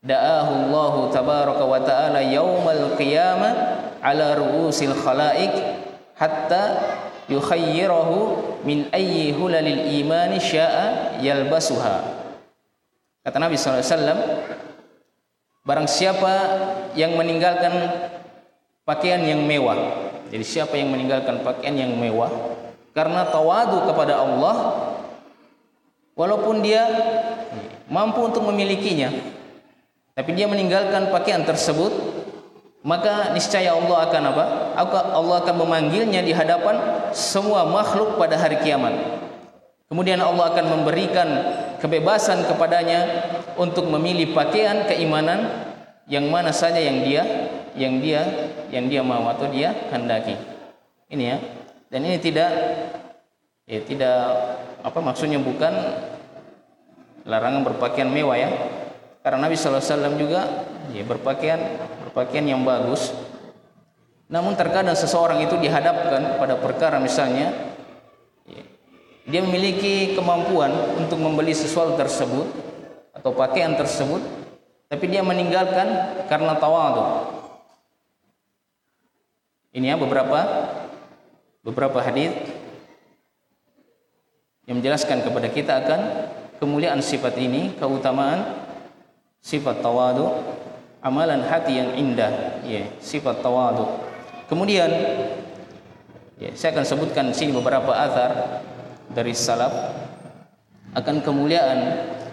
Da'ahu 0.01 0.73
Allah 0.73 0.95
tabaraka 1.13 1.65
wa 1.69 1.85
ta'ala 1.85 2.25
yaumal 2.25 2.97
qiyamah 2.97 3.53
ala 4.01 4.33
ru'usil 4.33 4.97
khalaik 4.97 5.53
hatta 6.17 6.81
yukhayyirahu 7.29 8.65
min 8.65 8.89
ayyi 8.97 9.37
hulalil 9.37 9.85
imani 9.85 10.41
sya'a 10.41 11.21
yalbasuha. 11.21 12.20
Kata 13.21 13.37
Nabi 13.37 13.61
wasallam, 13.61 14.19
barang 15.65 15.89
siapa 15.89 16.33
yang 16.97 17.15
meninggalkan 17.21 17.73
pakaian 18.89 19.21
yang 19.21 19.45
mewah. 19.45 19.77
Jadi 20.31 20.45
siapa 20.47 20.79
yang 20.79 20.95
meninggalkan 20.95 21.43
pakaian 21.43 21.75
yang 21.75 21.93
mewah 21.99 22.31
karena 22.91 23.27
tawadu 23.31 23.87
kepada 23.87 24.19
Allah 24.19 24.57
walaupun 26.19 26.63
dia 26.63 26.87
mampu 27.87 28.23
untuk 28.27 28.47
memilikinya 28.47 29.11
tapi 30.15 30.35
dia 30.35 30.51
meninggalkan 30.51 31.11
pakaian 31.11 31.43
tersebut 31.43 31.91
maka 32.81 33.37
niscaya 33.37 33.77
Allah 33.77 34.09
akan 34.09 34.23
apa? 34.33 34.45
Allah 35.13 35.37
akan 35.45 35.57
memanggilnya 35.61 36.25
di 36.25 36.33
hadapan 36.33 36.81
semua 37.13 37.69
makhluk 37.69 38.17
pada 38.17 38.41
hari 38.41 38.57
kiamat. 38.65 38.97
Kemudian 39.93 40.17
Allah 40.17 40.49
akan 40.49 40.65
memberikan 40.81 41.29
kebebasan 41.81 42.45
kepadanya 42.47 43.01
untuk 43.57 43.89
memilih 43.89 44.37
pakaian 44.37 44.85
keimanan 44.85 45.73
yang 46.07 46.29
mana 46.29 46.53
saja 46.53 46.79
yang 46.79 47.01
dia 47.03 47.23
yang 47.75 47.99
dia 47.99 48.23
yang 48.69 48.87
dia 48.87 49.03
mau 49.03 49.25
atau 49.33 49.49
dia 49.49 49.73
hendaki. 49.91 50.37
Ini 51.11 51.25
ya. 51.25 51.39
Dan 51.91 52.07
ini 52.07 52.23
tidak 52.23 52.51
ya 53.67 53.81
tidak 53.83 54.19
apa 54.85 54.99
maksudnya 55.03 55.43
bukan 55.43 55.73
larangan 57.27 57.67
berpakaian 57.67 58.11
mewah 58.13 58.39
ya. 58.39 58.51
Karena 59.21 59.49
Nabi 59.49 59.57
sallallahu 59.57 59.83
alaihi 59.83 59.93
wasallam 59.97 60.15
juga 60.17 60.41
ya 60.93 61.03
berpakaian 61.05 61.61
berpakaian 62.09 62.47
yang 62.47 62.63
bagus. 62.63 63.13
Namun 64.31 64.55
terkadang 64.55 64.95
seseorang 64.95 65.43
itu 65.43 65.59
dihadapkan 65.59 66.39
pada 66.39 66.55
perkara 66.55 67.03
misalnya 67.03 67.51
ya, 67.51 67.70
dia 69.29 69.41
memiliki 69.45 70.17
kemampuan 70.17 70.73
untuk 70.97 71.21
membeli 71.21 71.53
sesuatu 71.53 71.97
tersebut 71.97 72.47
atau 73.17 73.31
pakaian 73.37 73.77
tersebut 73.77 74.23
tapi 74.89 75.05
dia 75.11 75.21
meninggalkan 75.21 75.87
karena 76.31 76.57
tawadhu 76.57 77.41
ini 79.77 79.93
ya 79.93 79.97
beberapa 80.01 80.39
beberapa 81.63 82.01
hadis 82.01 82.33
yang 84.71 84.79
menjelaskan 84.79 85.27
kepada 85.27 85.49
kita 85.51 85.73
akan 85.83 86.01
kemuliaan 86.63 87.03
sifat 87.03 87.35
ini, 87.43 87.75
keutamaan 87.75 88.55
sifat 89.43 89.83
tawadu, 89.83 90.31
amalan 91.03 91.43
hati 91.43 91.81
yang 91.81 91.91
indah, 91.99 92.63
ya, 92.63 92.87
sifat 93.03 93.43
tawadu. 93.43 93.89
Kemudian 94.47 94.87
ya, 96.39 96.51
saya 96.55 96.77
akan 96.77 96.87
sebutkan 96.87 97.27
sini 97.35 97.51
beberapa 97.51 97.91
azar 97.91 98.63
dari 99.11 99.35
salaf 99.35 99.75
akan 100.95 101.17
kemuliaan 101.23 101.81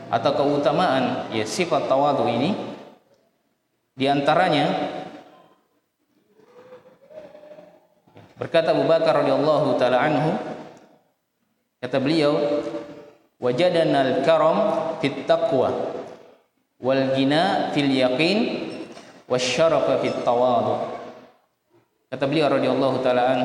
atau 0.07 0.31
keutamaan 0.33 1.29
ya 1.35 1.43
sifat 1.43 1.89
tawadu 1.89 2.25
ini 2.31 2.53
di 3.97 4.05
antaranya 4.05 4.65
Berkata 8.37 8.69
Abu 8.69 8.85
Bakar 8.85 9.25
radhiyallahu 9.25 9.81
taala 9.81 9.97
anhu 9.97 10.37
kata 11.81 11.97
beliau 11.97 12.37
wajadana 13.41 14.05
al-karam 14.05 14.57
fit 15.01 15.25
taqwa 15.25 15.73
wal 16.77 17.17
gina 17.17 17.73
fil 17.73 17.89
yaqin 17.89 18.69
wasyarafa 19.25 20.05
fit 20.05 20.21
tawadu. 20.21 21.01
Kata 22.13 22.29
beliau 22.29 22.53
radhiyallahu 22.53 23.01
taala 23.01 23.23
an 23.25 23.39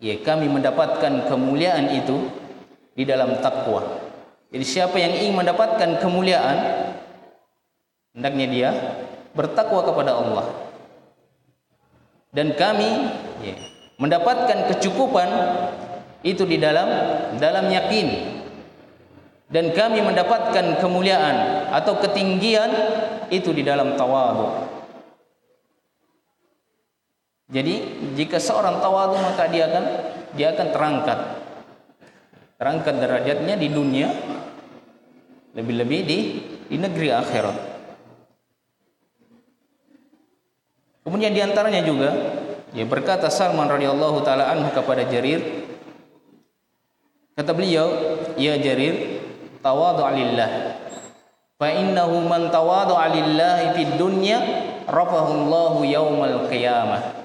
ya 0.00 0.16
kami 0.24 0.48
mendapatkan 0.48 1.28
kemuliaan 1.28 1.92
itu 1.92 2.26
di 2.96 3.04
dalam 3.04 3.38
takwa. 3.44 3.84
Jadi 4.50 4.64
siapa 4.66 4.98
yang 4.98 5.14
ingin 5.14 5.36
mendapatkan 5.38 6.00
kemuliaan 6.02 6.58
hendaknya 8.16 8.46
dia 8.50 8.70
bertakwa 9.36 9.86
kepada 9.86 10.18
Allah. 10.18 10.46
Dan 12.34 12.56
kami 12.58 12.90
ya, 13.44 13.54
mendapatkan 14.00 14.74
kecukupan 14.74 15.28
itu 16.26 16.42
di 16.48 16.58
dalam 16.58 16.88
dalam 17.38 17.70
yakin. 17.70 18.40
Dan 19.50 19.74
kami 19.74 19.98
mendapatkan 19.98 20.78
kemuliaan 20.78 21.66
atau 21.74 21.98
ketinggian 21.98 22.70
itu 23.34 23.50
di 23.50 23.66
dalam 23.66 23.98
tawadu 23.98 24.79
jadi 27.50 27.74
jika 28.14 28.38
seorang 28.38 28.78
tawadu 28.78 29.18
maka 29.18 29.50
dia 29.50 29.66
akan 29.66 29.84
dia 30.38 30.54
akan 30.54 30.68
terangkat. 30.70 31.18
Terangkat 32.62 32.94
derajatnya 33.02 33.54
di 33.58 33.68
dunia 33.74 34.08
lebih-lebih 35.58 36.00
di 36.06 36.18
di 36.70 36.76
negeri 36.78 37.10
akhirat. 37.10 37.56
Kemudian 41.02 41.34
diantaranya 41.34 41.82
juga 41.82 42.10
Ya 42.70 42.86
berkata 42.86 43.26
Salman 43.26 43.66
radhiyallahu 43.66 44.22
taala 44.22 44.46
anhu 44.54 44.70
kepada 44.70 45.02
Jarir 45.10 45.42
kata 47.34 47.50
beliau 47.50 47.90
ya 48.38 48.54
Jarir 48.62 49.26
tawadu 49.58 50.06
lillah. 50.14 50.78
Fa 51.58 51.66
innahu 51.66 52.30
man 52.30 52.46
tawadu 52.54 52.94
lillah 52.94 53.74
fid 53.74 53.98
dunya 53.98 54.38
rafahu 54.86 55.50
Allah 55.50 55.74
yaumal 55.82 56.46
qiyamah 56.46 57.19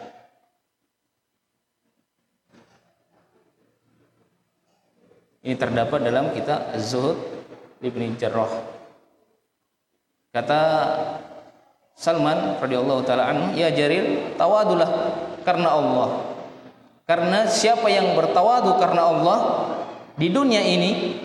Ini 5.45 5.53
terdapat 5.61 6.01
dalam 6.01 6.33
kitab 6.33 6.73
Az-Zuhud 6.73 7.21
Ibn 7.77 8.01
Jarrah. 8.17 8.49
Kata 10.33 10.61
Salman 11.93 12.57
radhiyallahu 12.57 13.05
taala 13.05 13.53
"Ya 13.53 13.69
Jarir, 13.69 14.33
tawadulah 14.41 14.89
karena 15.45 15.69
Allah. 15.69 16.09
Karena 17.05 17.45
siapa 17.45 17.85
yang 17.93 18.17
bertawadu 18.17 18.81
karena 18.81 19.05
Allah 19.05 19.39
di 20.17 20.33
dunia 20.33 20.65
ini, 20.65 21.23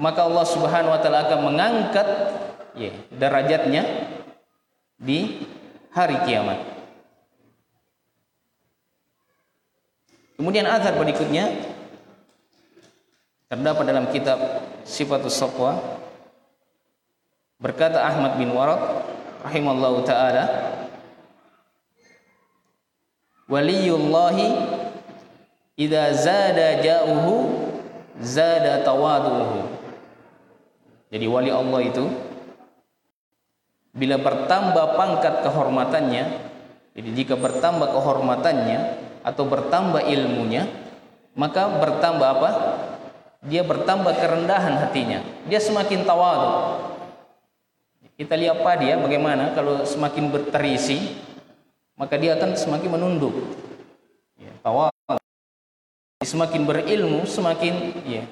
maka 0.00 0.24
Allah 0.24 0.48
Subhanahu 0.48 0.96
wa 0.96 1.00
taala 1.04 1.28
akan 1.28 1.40
mengangkat 1.52 2.08
ya, 2.72 2.90
derajatnya 3.12 3.84
di 4.96 5.44
hari 5.92 6.16
kiamat. 6.24 6.58
Kemudian 10.40 10.64
azar 10.64 10.96
berikutnya 10.96 11.76
terdapat 13.48 13.84
dalam 13.88 14.06
kitab 14.12 14.36
Sifatus 14.84 15.40
Safwa 15.40 15.80
berkata 17.56 18.04
Ahmad 18.04 18.36
bin 18.36 18.52
Warad 18.52 19.08
rahimallahu 19.40 20.04
taala 20.04 20.44
waliyullahi 23.48 24.52
idza 25.80 26.12
zada 26.12 26.84
ja'uhu 26.84 27.34
zada 28.20 28.84
tawaduhu 28.84 29.64
jadi 31.08 31.24
wali 31.24 31.48
Allah 31.48 31.80
itu 31.88 32.04
bila 33.96 34.20
bertambah 34.20 34.86
pangkat 34.92 35.34
kehormatannya 35.40 36.24
jadi 36.92 37.10
jika 37.16 37.34
bertambah 37.40 37.96
kehormatannya 37.96 38.78
atau 39.24 39.48
bertambah 39.48 40.04
ilmunya 40.04 40.68
maka 41.32 41.64
bertambah 41.80 42.28
apa 42.28 42.50
dia 43.46 43.62
bertambah 43.62 44.14
kerendahan 44.18 44.80
hatinya 44.82 45.22
dia 45.46 45.62
semakin 45.62 46.02
tawadu 46.02 46.82
kita 48.18 48.34
lihat 48.34 48.58
apa 48.58 48.72
dia 48.82 48.98
bagaimana 48.98 49.54
kalau 49.54 49.86
semakin 49.86 50.34
berterisi 50.34 51.28
maka 51.98 52.14
dia 52.14 52.38
akan 52.38 52.54
semakin 52.54 52.94
menunduk. 52.94 53.34
Ya, 54.38 54.54
tawal. 54.62 54.94
Semakin 56.22 56.66
berilmu, 56.66 57.26
semakin 57.26 57.94
ya, 58.06 58.22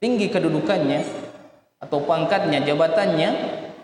tinggi 0.00 0.28
kedudukannya 0.28 1.04
atau 1.80 2.04
pangkatnya, 2.04 2.64
jabatannya, 2.64 3.30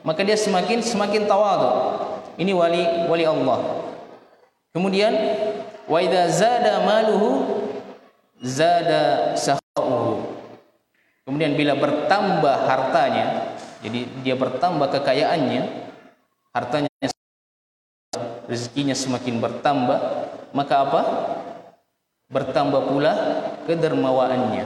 maka 0.05 0.25
dia 0.25 0.37
semakin 0.37 0.85
semakin 0.85 1.25
tawadu. 1.25 2.01
Ini 2.37 2.53
wali 2.53 2.85
wali 3.09 3.25
Allah. 3.25 3.85
Kemudian 4.73 5.13
wa 5.89 5.99
idza 6.01 6.25
zada 6.33 6.85
maluhu 6.85 7.45
zada 8.41 9.37
sahuhu. 9.37 10.38
Kemudian 11.29 11.61
bila 11.61 11.77
bertambah 11.77 12.57
hartanya, 12.65 13.53
jadi 13.85 14.09
dia 14.25 14.33
bertambah 14.33 14.89
kekayaannya, 14.97 15.61
hartanya 16.57 16.89
rezekinya 18.49 18.97
semakin 18.97 19.37
bertambah 19.37 20.25
maka 20.57 20.75
apa? 20.89 21.03
Bertambah 22.33 22.81
pula 22.89 23.13
kedermawaannya. 23.69 24.65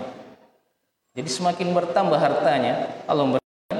Jadi 1.19 1.29
semakin 1.35 1.75
bertambah 1.75 2.15
hartanya 2.15 2.95
Allah 3.11 3.27
memberikan 3.27 3.77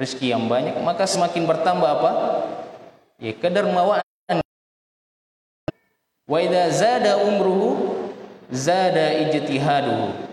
rezeki 0.00 0.32
yang 0.32 0.48
banyak 0.48 0.80
maka 0.80 1.04
semakin 1.04 1.44
bertambah 1.44 1.88
apa? 1.92 2.10
Ya 3.20 3.36
kedermawaan 3.36 4.00
wa 6.24 6.38
idza 6.40 6.72
zada 6.72 7.20
umruhu 7.20 8.08
zada 8.48 9.12
ijtihaduhu 9.28 10.27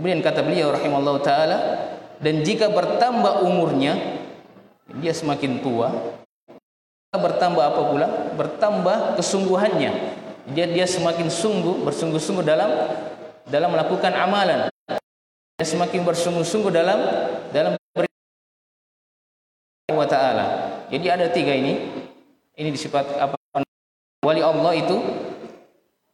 kemudian 0.00 0.24
kata 0.24 0.40
beliau 0.40 0.72
rahimallahu 0.72 1.20
taala 1.20 1.92
dan 2.24 2.40
jika 2.40 2.72
bertambah 2.72 3.44
umurnya 3.44 4.00
dia 4.96 5.12
semakin 5.12 5.60
tua 5.60 5.92
bertambah 7.10 7.58
apa 7.58 7.80
pula? 7.90 8.06
Bertambah 8.38 9.18
kesungguhannya. 9.18 9.92
Dia 10.54 10.66
dia 10.70 10.86
semakin 10.86 11.26
sungguh 11.26 11.82
bersungguh-sungguh 11.82 12.46
dalam 12.46 12.70
dalam 13.50 13.74
melakukan 13.74 14.14
amalan. 14.14 14.70
Dia 15.58 15.66
semakin 15.66 16.06
bersungguh-sungguh 16.06 16.70
dalam 16.70 16.98
dalam 17.50 17.74
wa 19.90 20.06
taala. 20.06 20.46
Jadi 20.86 21.06
ada 21.10 21.26
tiga 21.34 21.50
ini. 21.50 22.06
Ini 22.54 22.70
disifat 22.70 23.10
apa? 23.18 23.34
Wali 24.22 24.44
Allah 24.44 24.72
itu 24.76 25.00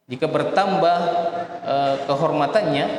jika 0.09 0.25
bertambah 0.25 0.97
uh, 1.61 1.95
kehormatannya 2.07 2.97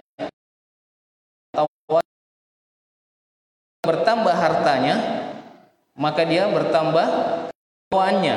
bertambah 3.89 4.37
hartanya 4.37 5.25
maka 5.99 6.23
dia 6.23 6.47
bertambah 6.47 7.09
kewaannya. 7.91 8.37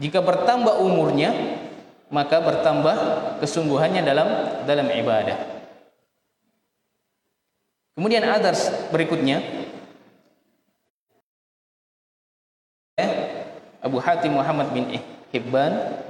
Jika 0.00 0.24
bertambah 0.24 0.80
umurnya, 0.80 1.34
maka 2.08 2.40
bertambah 2.40 2.96
kesungguhannya 3.44 4.00
dalam 4.00 4.28
dalam 4.64 4.88
ibadah. 4.88 5.36
Kemudian 7.92 8.24
adar 8.24 8.56
berikutnya 8.88 9.44
Abu 13.84 14.00
Hatim 14.00 14.40
Muhammad 14.40 14.72
bin 14.72 14.88
Hibban 15.28 16.00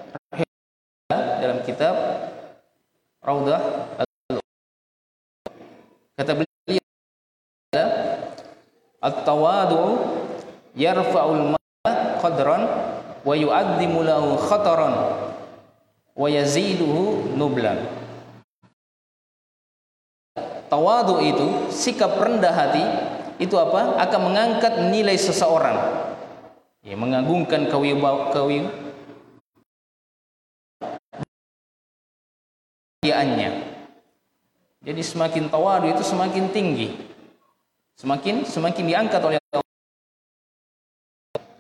dalam 1.11 1.59
kitab 1.67 1.95
Raudah 3.27 3.91
kata 6.15 6.33
beliau 6.37 6.50
at-tawadu 9.01 9.99
yarfa'ul 10.77 11.57
qadran 12.21 12.63
wa 13.25 13.35
yu'azzimu 13.37 14.05
lahu 14.05 14.37
khataran 14.37 14.95
wa 16.13 16.29
yaziduhu 16.29 17.33
nublan 17.37 17.81
tawadu 20.71 21.19
itu 21.21 21.73
sikap 21.75 22.15
rendah 22.17 22.55
hati 22.55 22.85
itu 23.41 23.57
apa? 23.57 23.97
Akan 23.97 24.31
mengangkat 24.31 24.93
nilai 24.93 25.17
seseorang. 25.17 25.81
Ya 26.85 26.93
mengagungkan 26.97 27.73
kewibawaan 27.73 28.33
kewibawaannya. 33.01 33.51
Jadi 34.81 35.03
semakin 35.05 35.53
tawadu 35.53 35.93
itu 35.93 36.01
semakin 36.01 36.49
tinggi 36.53 37.10
semakin 38.01 38.49
semakin 38.49 38.85
diangkat 38.89 39.21
oleh 39.21 39.37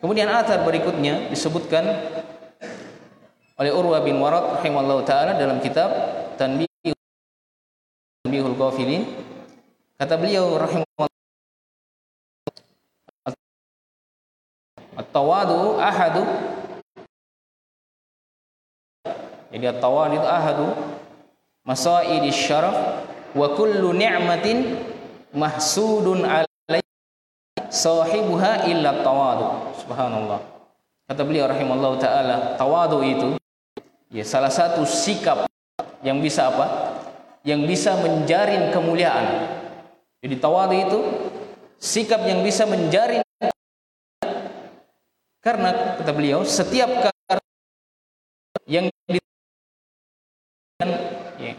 Kemudian 0.00 0.32
atar 0.32 0.64
berikutnya 0.64 1.28
disebutkan 1.28 1.84
oleh 3.60 3.68
Urwa 3.68 4.00
bin 4.00 4.16
Warad 4.16 4.56
rahimallahu 4.56 5.04
taala 5.04 5.36
dalam 5.36 5.60
kitab 5.60 5.92
Tanbih 6.40 6.72
Tanbihul 8.24 8.56
Ghafilin. 8.56 9.04
Kata 10.00 10.16
beliau 10.16 10.56
rahimahullah 10.56 11.12
At-tawadu 14.96 15.76
ahadu. 15.76 16.24
Jadi 19.52 19.64
at-tawadu 19.68 20.24
ahadu 20.24 20.66
masaidi 21.68 22.32
syaraf 22.32 23.04
wa 23.36 23.52
kullu 23.52 23.92
ni'matin 23.92 24.89
mahsudun 25.34 26.26
alaihi 26.26 26.86
sahibuha 27.70 28.66
illa 28.66 29.02
tawadu 29.02 29.70
Subhanallah. 29.90 30.38
Kata 31.10 31.26
beliau 31.26 31.50
rahimallahu 31.50 31.98
taala, 31.98 32.54
tawadu 32.54 33.02
itu 33.02 33.28
ya 34.14 34.22
salah 34.22 34.50
satu 34.54 34.86
sikap 34.86 35.50
yang 36.06 36.22
bisa 36.22 36.46
apa? 36.46 36.66
Yang 37.42 37.60
bisa 37.66 37.98
menjarin 37.98 38.70
kemuliaan. 38.70 39.50
Jadi 40.22 40.34
tawadu 40.38 40.74
itu 40.78 41.00
sikap 41.82 42.22
yang 42.22 42.46
bisa 42.46 42.68
menjarin 42.70 43.24
karena 45.40 45.96
kata 45.96 46.12
beliau 46.12 46.44
setiap 46.44 47.10
yang 48.68 48.86
ya, 51.40 51.52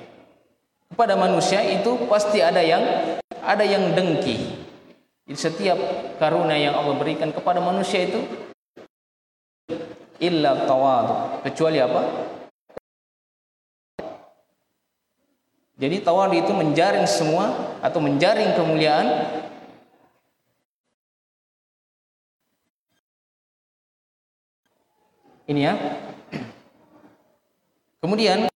kepada 0.93 1.17
manusia 1.17 1.59
itu 1.65 1.97
pasti 2.05 2.39
ada 2.39 2.61
yang 2.61 2.79
ada 3.41 3.65
yang 3.65 3.97
dengki. 3.97 4.61
Setiap 5.31 5.79
karunia 6.19 6.59
yang 6.59 6.75
Allah 6.75 6.95
berikan 6.99 7.31
kepada 7.31 7.63
manusia 7.63 8.03
itu 8.03 8.19
illa 10.19 10.67
tawadu. 10.67 11.39
Kecuali 11.47 11.79
apa? 11.79 12.01
Jadi 15.81 15.97
tawadu 16.05 16.35
itu 16.37 16.53
menjaring 16.53 17.07
semua 17.09 17.73
atau 17.81 17.97
menjaring 17.97 18.53
kemuliaan. 18.53 19.07
Ini 25.49 25.61
ya. 25.63 25.73
Kemudian 27.97 28.50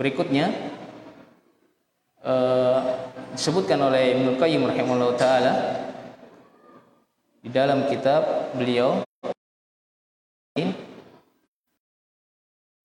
berikutnya 0.00 0.48
uh, 2.24 3.04
disebutkan 3.36 3.76
oleh 3.76 4.16
Ibnu 4.16 4.40
Qayyim 4.40 4.64
rahimahullah 4.64 5.12
taala 5.20 5.52
di 7.44 7.52
dalam 7.52 7.84
kitab 7.84 8.56
beliau 8.56 9.04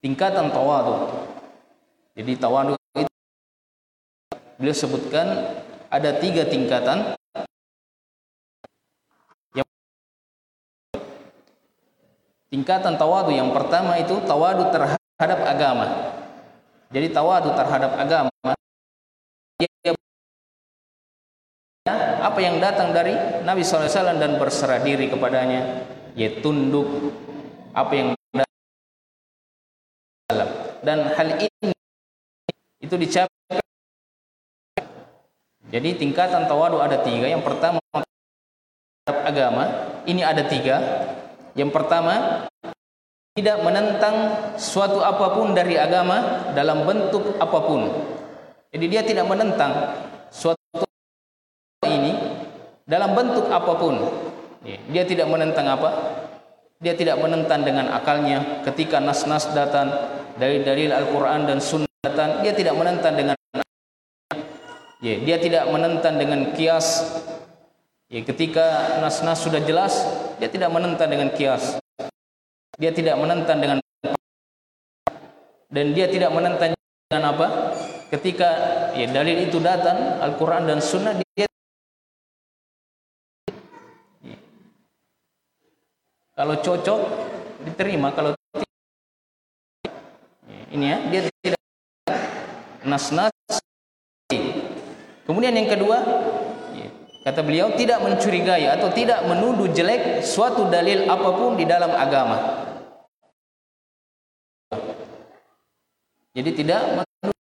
tingkatan 0.03 0.51
tawadu. 0.51 1.23
Jadi 2.19 2.35
tawadu 2.35 2.75
itu 2.99 3.07
beliau 4.59 4.75
sebutkan 4.75 5.55
ada 5.87 6.19
tiga 6.19 6.43
tingkatan. 6.51 7.15
Tingkatan 12.51 12.99
tawadu 12.99 13.31
yang 13.35 13.51
pertama 13.55 13.99
itu 13.99 14.19
tawadu 14.23 14.67
terhadap 14.71 15.39
agama. 15.43 16.14
Jadi 16.93 17.07
tawadu 17.11 17.53
terhadap 17.53 17.91
agama 17.97 18.31
apa 22.25 22.39
yang 22.41 22.57
datang 22.57 22.89
dari 22.91 23.13
Nabi 23.45 23.61
SAW 23.61 24.17
dan 24.17 24.41
berserah 24.41 24.81
diri 24.81 25.05
kepadanya, 25.07 25.85
ya 26.17 26.41
tunduk 26.41 27.13
apa 27.71 27.93
yang 27.93 28.09
dan 30.85 30.99
hal 31.17 31.29
ini 31.41 31.73
itu 32.81 32.95
dicapai 32.97 33.61
jadi 35.75 35.91
tingkatan 35.99 36.47
tawadu 36.47 36.79
ada 36.79 37.03
tiga. 37.03 37.27
Yang 37.27 37.43
pertama 37.43 37.83
agama 39.27 39.63
ini 40.07 40.23
ada 40.23 40.47
tiga. 40.47 40.79
Yang 41.51 41.75
pertama 41.75 42.47
tidak 43.35 43.59
menentang 43.67 44.15
suatu 44.55 45.03
apapun 45.03 45.51
dari 45.51 45.75
agama 45.75 46.47
dalam 46.55 46.87
bentuk 46.87 47.35
apapun. 47.35 47.91
Jadi 48.71 48.85
dia 48.87 49.03
tidak 49.03 49.27
menentang 49.27 49.75
suatu 50.31 50.87
ini 51.83 52.15
dalam 52.87 53.11
bentuk 53.11 53.51
apapun. 53.51 53.99
Dia 54.63 55.03
tidak 55.03 55.27
menentang 55.27 55.67
apa? 55.67 55.89
Dia 56.79 56.95
tidak 56.95 57.19
menentang 57.19 57.67
dengan 57.67 57.91
akalnya 57.91 58.63
ketika 58.63 59.03
nas-nas 59.03 59.51
datang 59.51 59.91
dari 60.39 60.63
dalil 60.63 60.95
Al-Quran 60.95 61.43
dan 61.43 61.59
Sunnah 61.59 62.39
dia 62.39 62.55
tidak 62.55 62.79
menentang 62.79 63.19
dengan 63.19 63.35
ya, 65.03 65.15
dia 65.19 65.37
tidak 65.43 65.67
menentang 65.67 66.15
dengan 66.15 66.55
kias. 66.55 67.19
Ya, 68.07 68.23
ketika 68.23 68.95
nas-nas 69.03 69.43
sudah 69.43 69.59
jelas 69.59 70.07
dia 70.39 70.47
tidak 70.47 70.71
menentang 70.71 71.11
dengan 71.11 71.35
kias 71.35 71.83
dia 72.75 72.91
tidak 72.91 73.15
menentang 73.15 73.57
dengan 73.59 73.77
dan 75.75 75.91
dia 75.91 76.07
tidak 76.07 76.31
menentang 76.31 76.71
dengan 76.75 77.23
apa? 77.35 77.47
Ketika 78.07 78.49
ya, 78.95 79.11
dalil 79.11 79.43
itu 79.43 79.59
datang 79.59 80.23
Al-Quran 80.23 80.71
dan 80.71 80.79
Sunnah 80.79 81.17
dia 81.19 81.47
kalau 86.31 86.55
cocok 86.63 86.99
diterima. 87.67 88.15
Kalau 88.15 88.31
ini 90.71 90.85
ya 90.91 90.97
dia 91.11 91.21
tidak 91.43 91.61
nas-nas. 92.87 93.31
Kemudian 95.25 95.57
yang 95.57 95.67
kedua 95.67 95.97
kata 97.25 97.41
beliau 97.41 97.73
tidak 97.73 98.05
mencurigai 98.05 98.69
atau 98.69 98.93
tidak 98.93 99.25
menuduh 99.25 99.65
jelek 99.73 100.21
suatu 100.21 100.69
dalil 100.69 101.09
apapun 101.09 101.57
di 101.57 101.65
dalam 101.65 101.89
agama. 101.89 102.37
Jadi 106.37 106.51
tidak 106.53 107.01
menuduh 107.01 107.33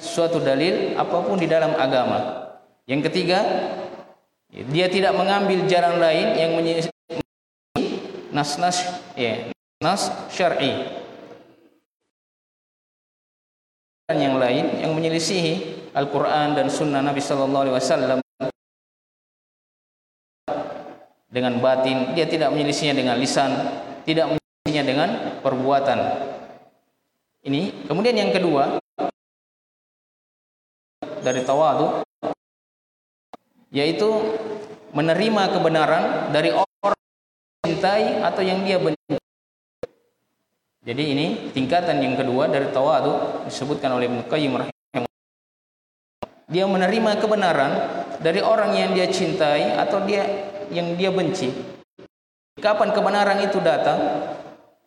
suatu 0.00 0.40
dalil 0.40 0.96
apapun 0.96 1.36
di 1.36 1.44
dalam 1.44 1.76
agama. 1.76 2.48
Yang 2.88 3.12
ketiga 3.12 3.44
dia 4.50 4.88
tidak 4.88 5.12
mengambil 5.12 5.68
jalan 5.68 6.00
lain 6.00 6.40
yang 6.40 6.56
menyisi 6.56 6.88
nas-nas 8.32 9.04
ya 9.14 9.52
nas 9.84 10.08
syar'i. 10.32 10.96
Dan 14.08 14.18
yang 14.18 14.40
lain 14.40 14.82
yang 14.82 14.96
menyelisihi 14.96 15.79
Al-Quran 15.90 16.54
dan 16.54 16.70
Sunnah 16.70 17.02
Nabi 17.02 17.18
Sallallahu 17.18 17.62
Alaihi 17.66 17.76
Wasallam 17.76 18.18
dengan 21.30 21.62
batin, 21.62 22.10
dia 22.18 22.26
tidak 22.26 22.50
menyelisihinya 22.50 22.96
dengan 22.98 23.16
lisan, 23.18 23.50
tidak 24.02 24.34
menyelisihinya 24.34 24.84
dengan 24.86 25.08
perbuatan. 25.42 25.98
Ini 27.46 27.86
kemudian 27.86 28.18
yang 28.18 28.30
kedua 28.34 28.82
dari 31.22 31.40
tawadu 31.46 32.02
yaitu 33.70 34.10
menerima 34.90 35.42
kebenaran 35.54 36.34
dari 36.34 36.50
orang 36.50 36.98
yang 36.98 37.62
cintai 37.62 38.06
atau 38.18 38.42
yang 38.42 38.66
dia 38.66 38.82
benci. 38.82 39.16
Jadi 40.82 41.02
ini 41.14 41.26
tingkatan 41.54 42.02
yang 42.02 42.18
kedua 42.18 42.50
dari 42.50 42.66
tawadu 42.74 43.46
disebutkan 43.46 43.94
oleh 43.94 44.10
Ibnu 44.10 44.26
Qayyim 44.26 44.69
Dia 46.50 46.66
menerima 46.66 47.22
kebenaran 47.22 47.72
dari 48.18 48.42
orang 48.42 48.74
yang 48.74 48.90
dia 48.90 49.06
cintai 49.06 49.78
atau 49.78 50.02
dia 50.02 50.26
yang 50.74 50.98
dia 50.98 51.14
benci. 51.14 51.54
Kapan 52.58 52.90
kebenaran 52.90 53.38
itu 53.46 53.62
datang 53.62 54.26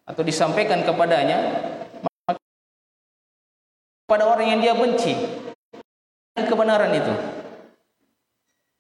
atau 0.04 0.22
disampaikan 0.22 0.84
kepadanya 0.84 1.40
pada 4.04 4.28
orang 4.28 4.48
yang 4.52 4.60
dia 4.60 4.76
benci 4.76 5.16
kebenaran 6.36 6.92
itu. 6.92 7.14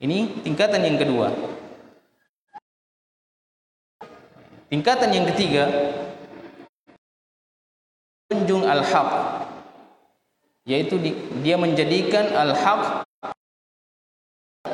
Ini 0.03 0.43
tingkatan 0.43 0.83
yang 0.83 0.99
kedua. 0.99 1.31
Tingkatan 4.67 5.09
yang 5.15 5.25
ketiga 5.31 5.69
menjunjung 8.27 8.65
al-haq 8.65 9.09
yaitu 10.63 10.95
dia 11.43 11.59
menjadikan 11.59 12.31
al-haq 12.31 13.03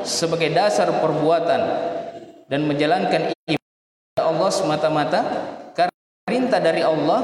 sebagai 0.06 0.54
dasar 0.54 0.90
perbuatan 1.02 1.62
dan 2.50 2.62
menjalankan 2.66 3.34
ibadah 3.46 4.26
Allah 4.26 4.50
semata-mata 4.54 5.20
karena 5.74 5.98
perintah 6.26 6.60
dari 6.62 6.82
Allah 6.86 7.22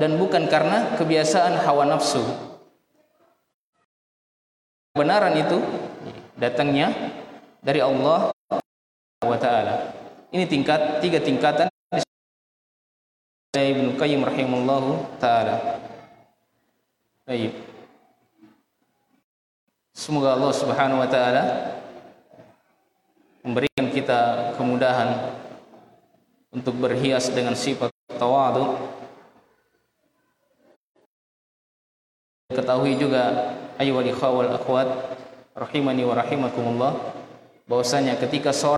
dan 0.00 0.16
bukan 0.16 0.48
karena 0.48 0.96
kebiasaan 0.96 1.60
hawa 1.60 1.88
nafsu. 1.88 2.24
Kebenaran 4.96 5.36
itu 5.36 5.60
datangnya 6.40 6.88
dari 7.60 7.84
Allah 7.84 8.32
wa 9.20 9.36
taala. 9.36 9.92
Ini 10.32 10.44
tingkat 10.48 11.04
tiga 11.04 11.20
tingkatan 11.20 11.68
Ibnu 13.56 13.96
Qayyim 13.96 14.20
rahimahullahu 14.24 15.20
taala. 15.20 15.80
Baik. 17.24 17.75
Semoga 19.96 20.36
Allah 20.36 20.52
Subhanahu 20.52 21.00
wa 21.00 21.08
taala 21.08 21.72
memberikan 23.40 23.88
kita 23.88 24.52
kemudahan 24.60 25.32
untuk 26.52 26.76
berhias 26.76 27.32
dengan 27.32 27.56
sifat 27.56 27.88
tawadhu. 28.20 28.76
Ketahui 32.52 33.00
juga 33.00 33.56
ayu 33.80 33.96
wal 33.96 34.52
akhwat 34.52 35.16
rahimani 35.56 36.04
wa 36.04 36.12
rahimakumullah 36.12 36.92
bahwasanya 37.64 38.20
ketika 38.20 38.52
seorang 38.52 38.74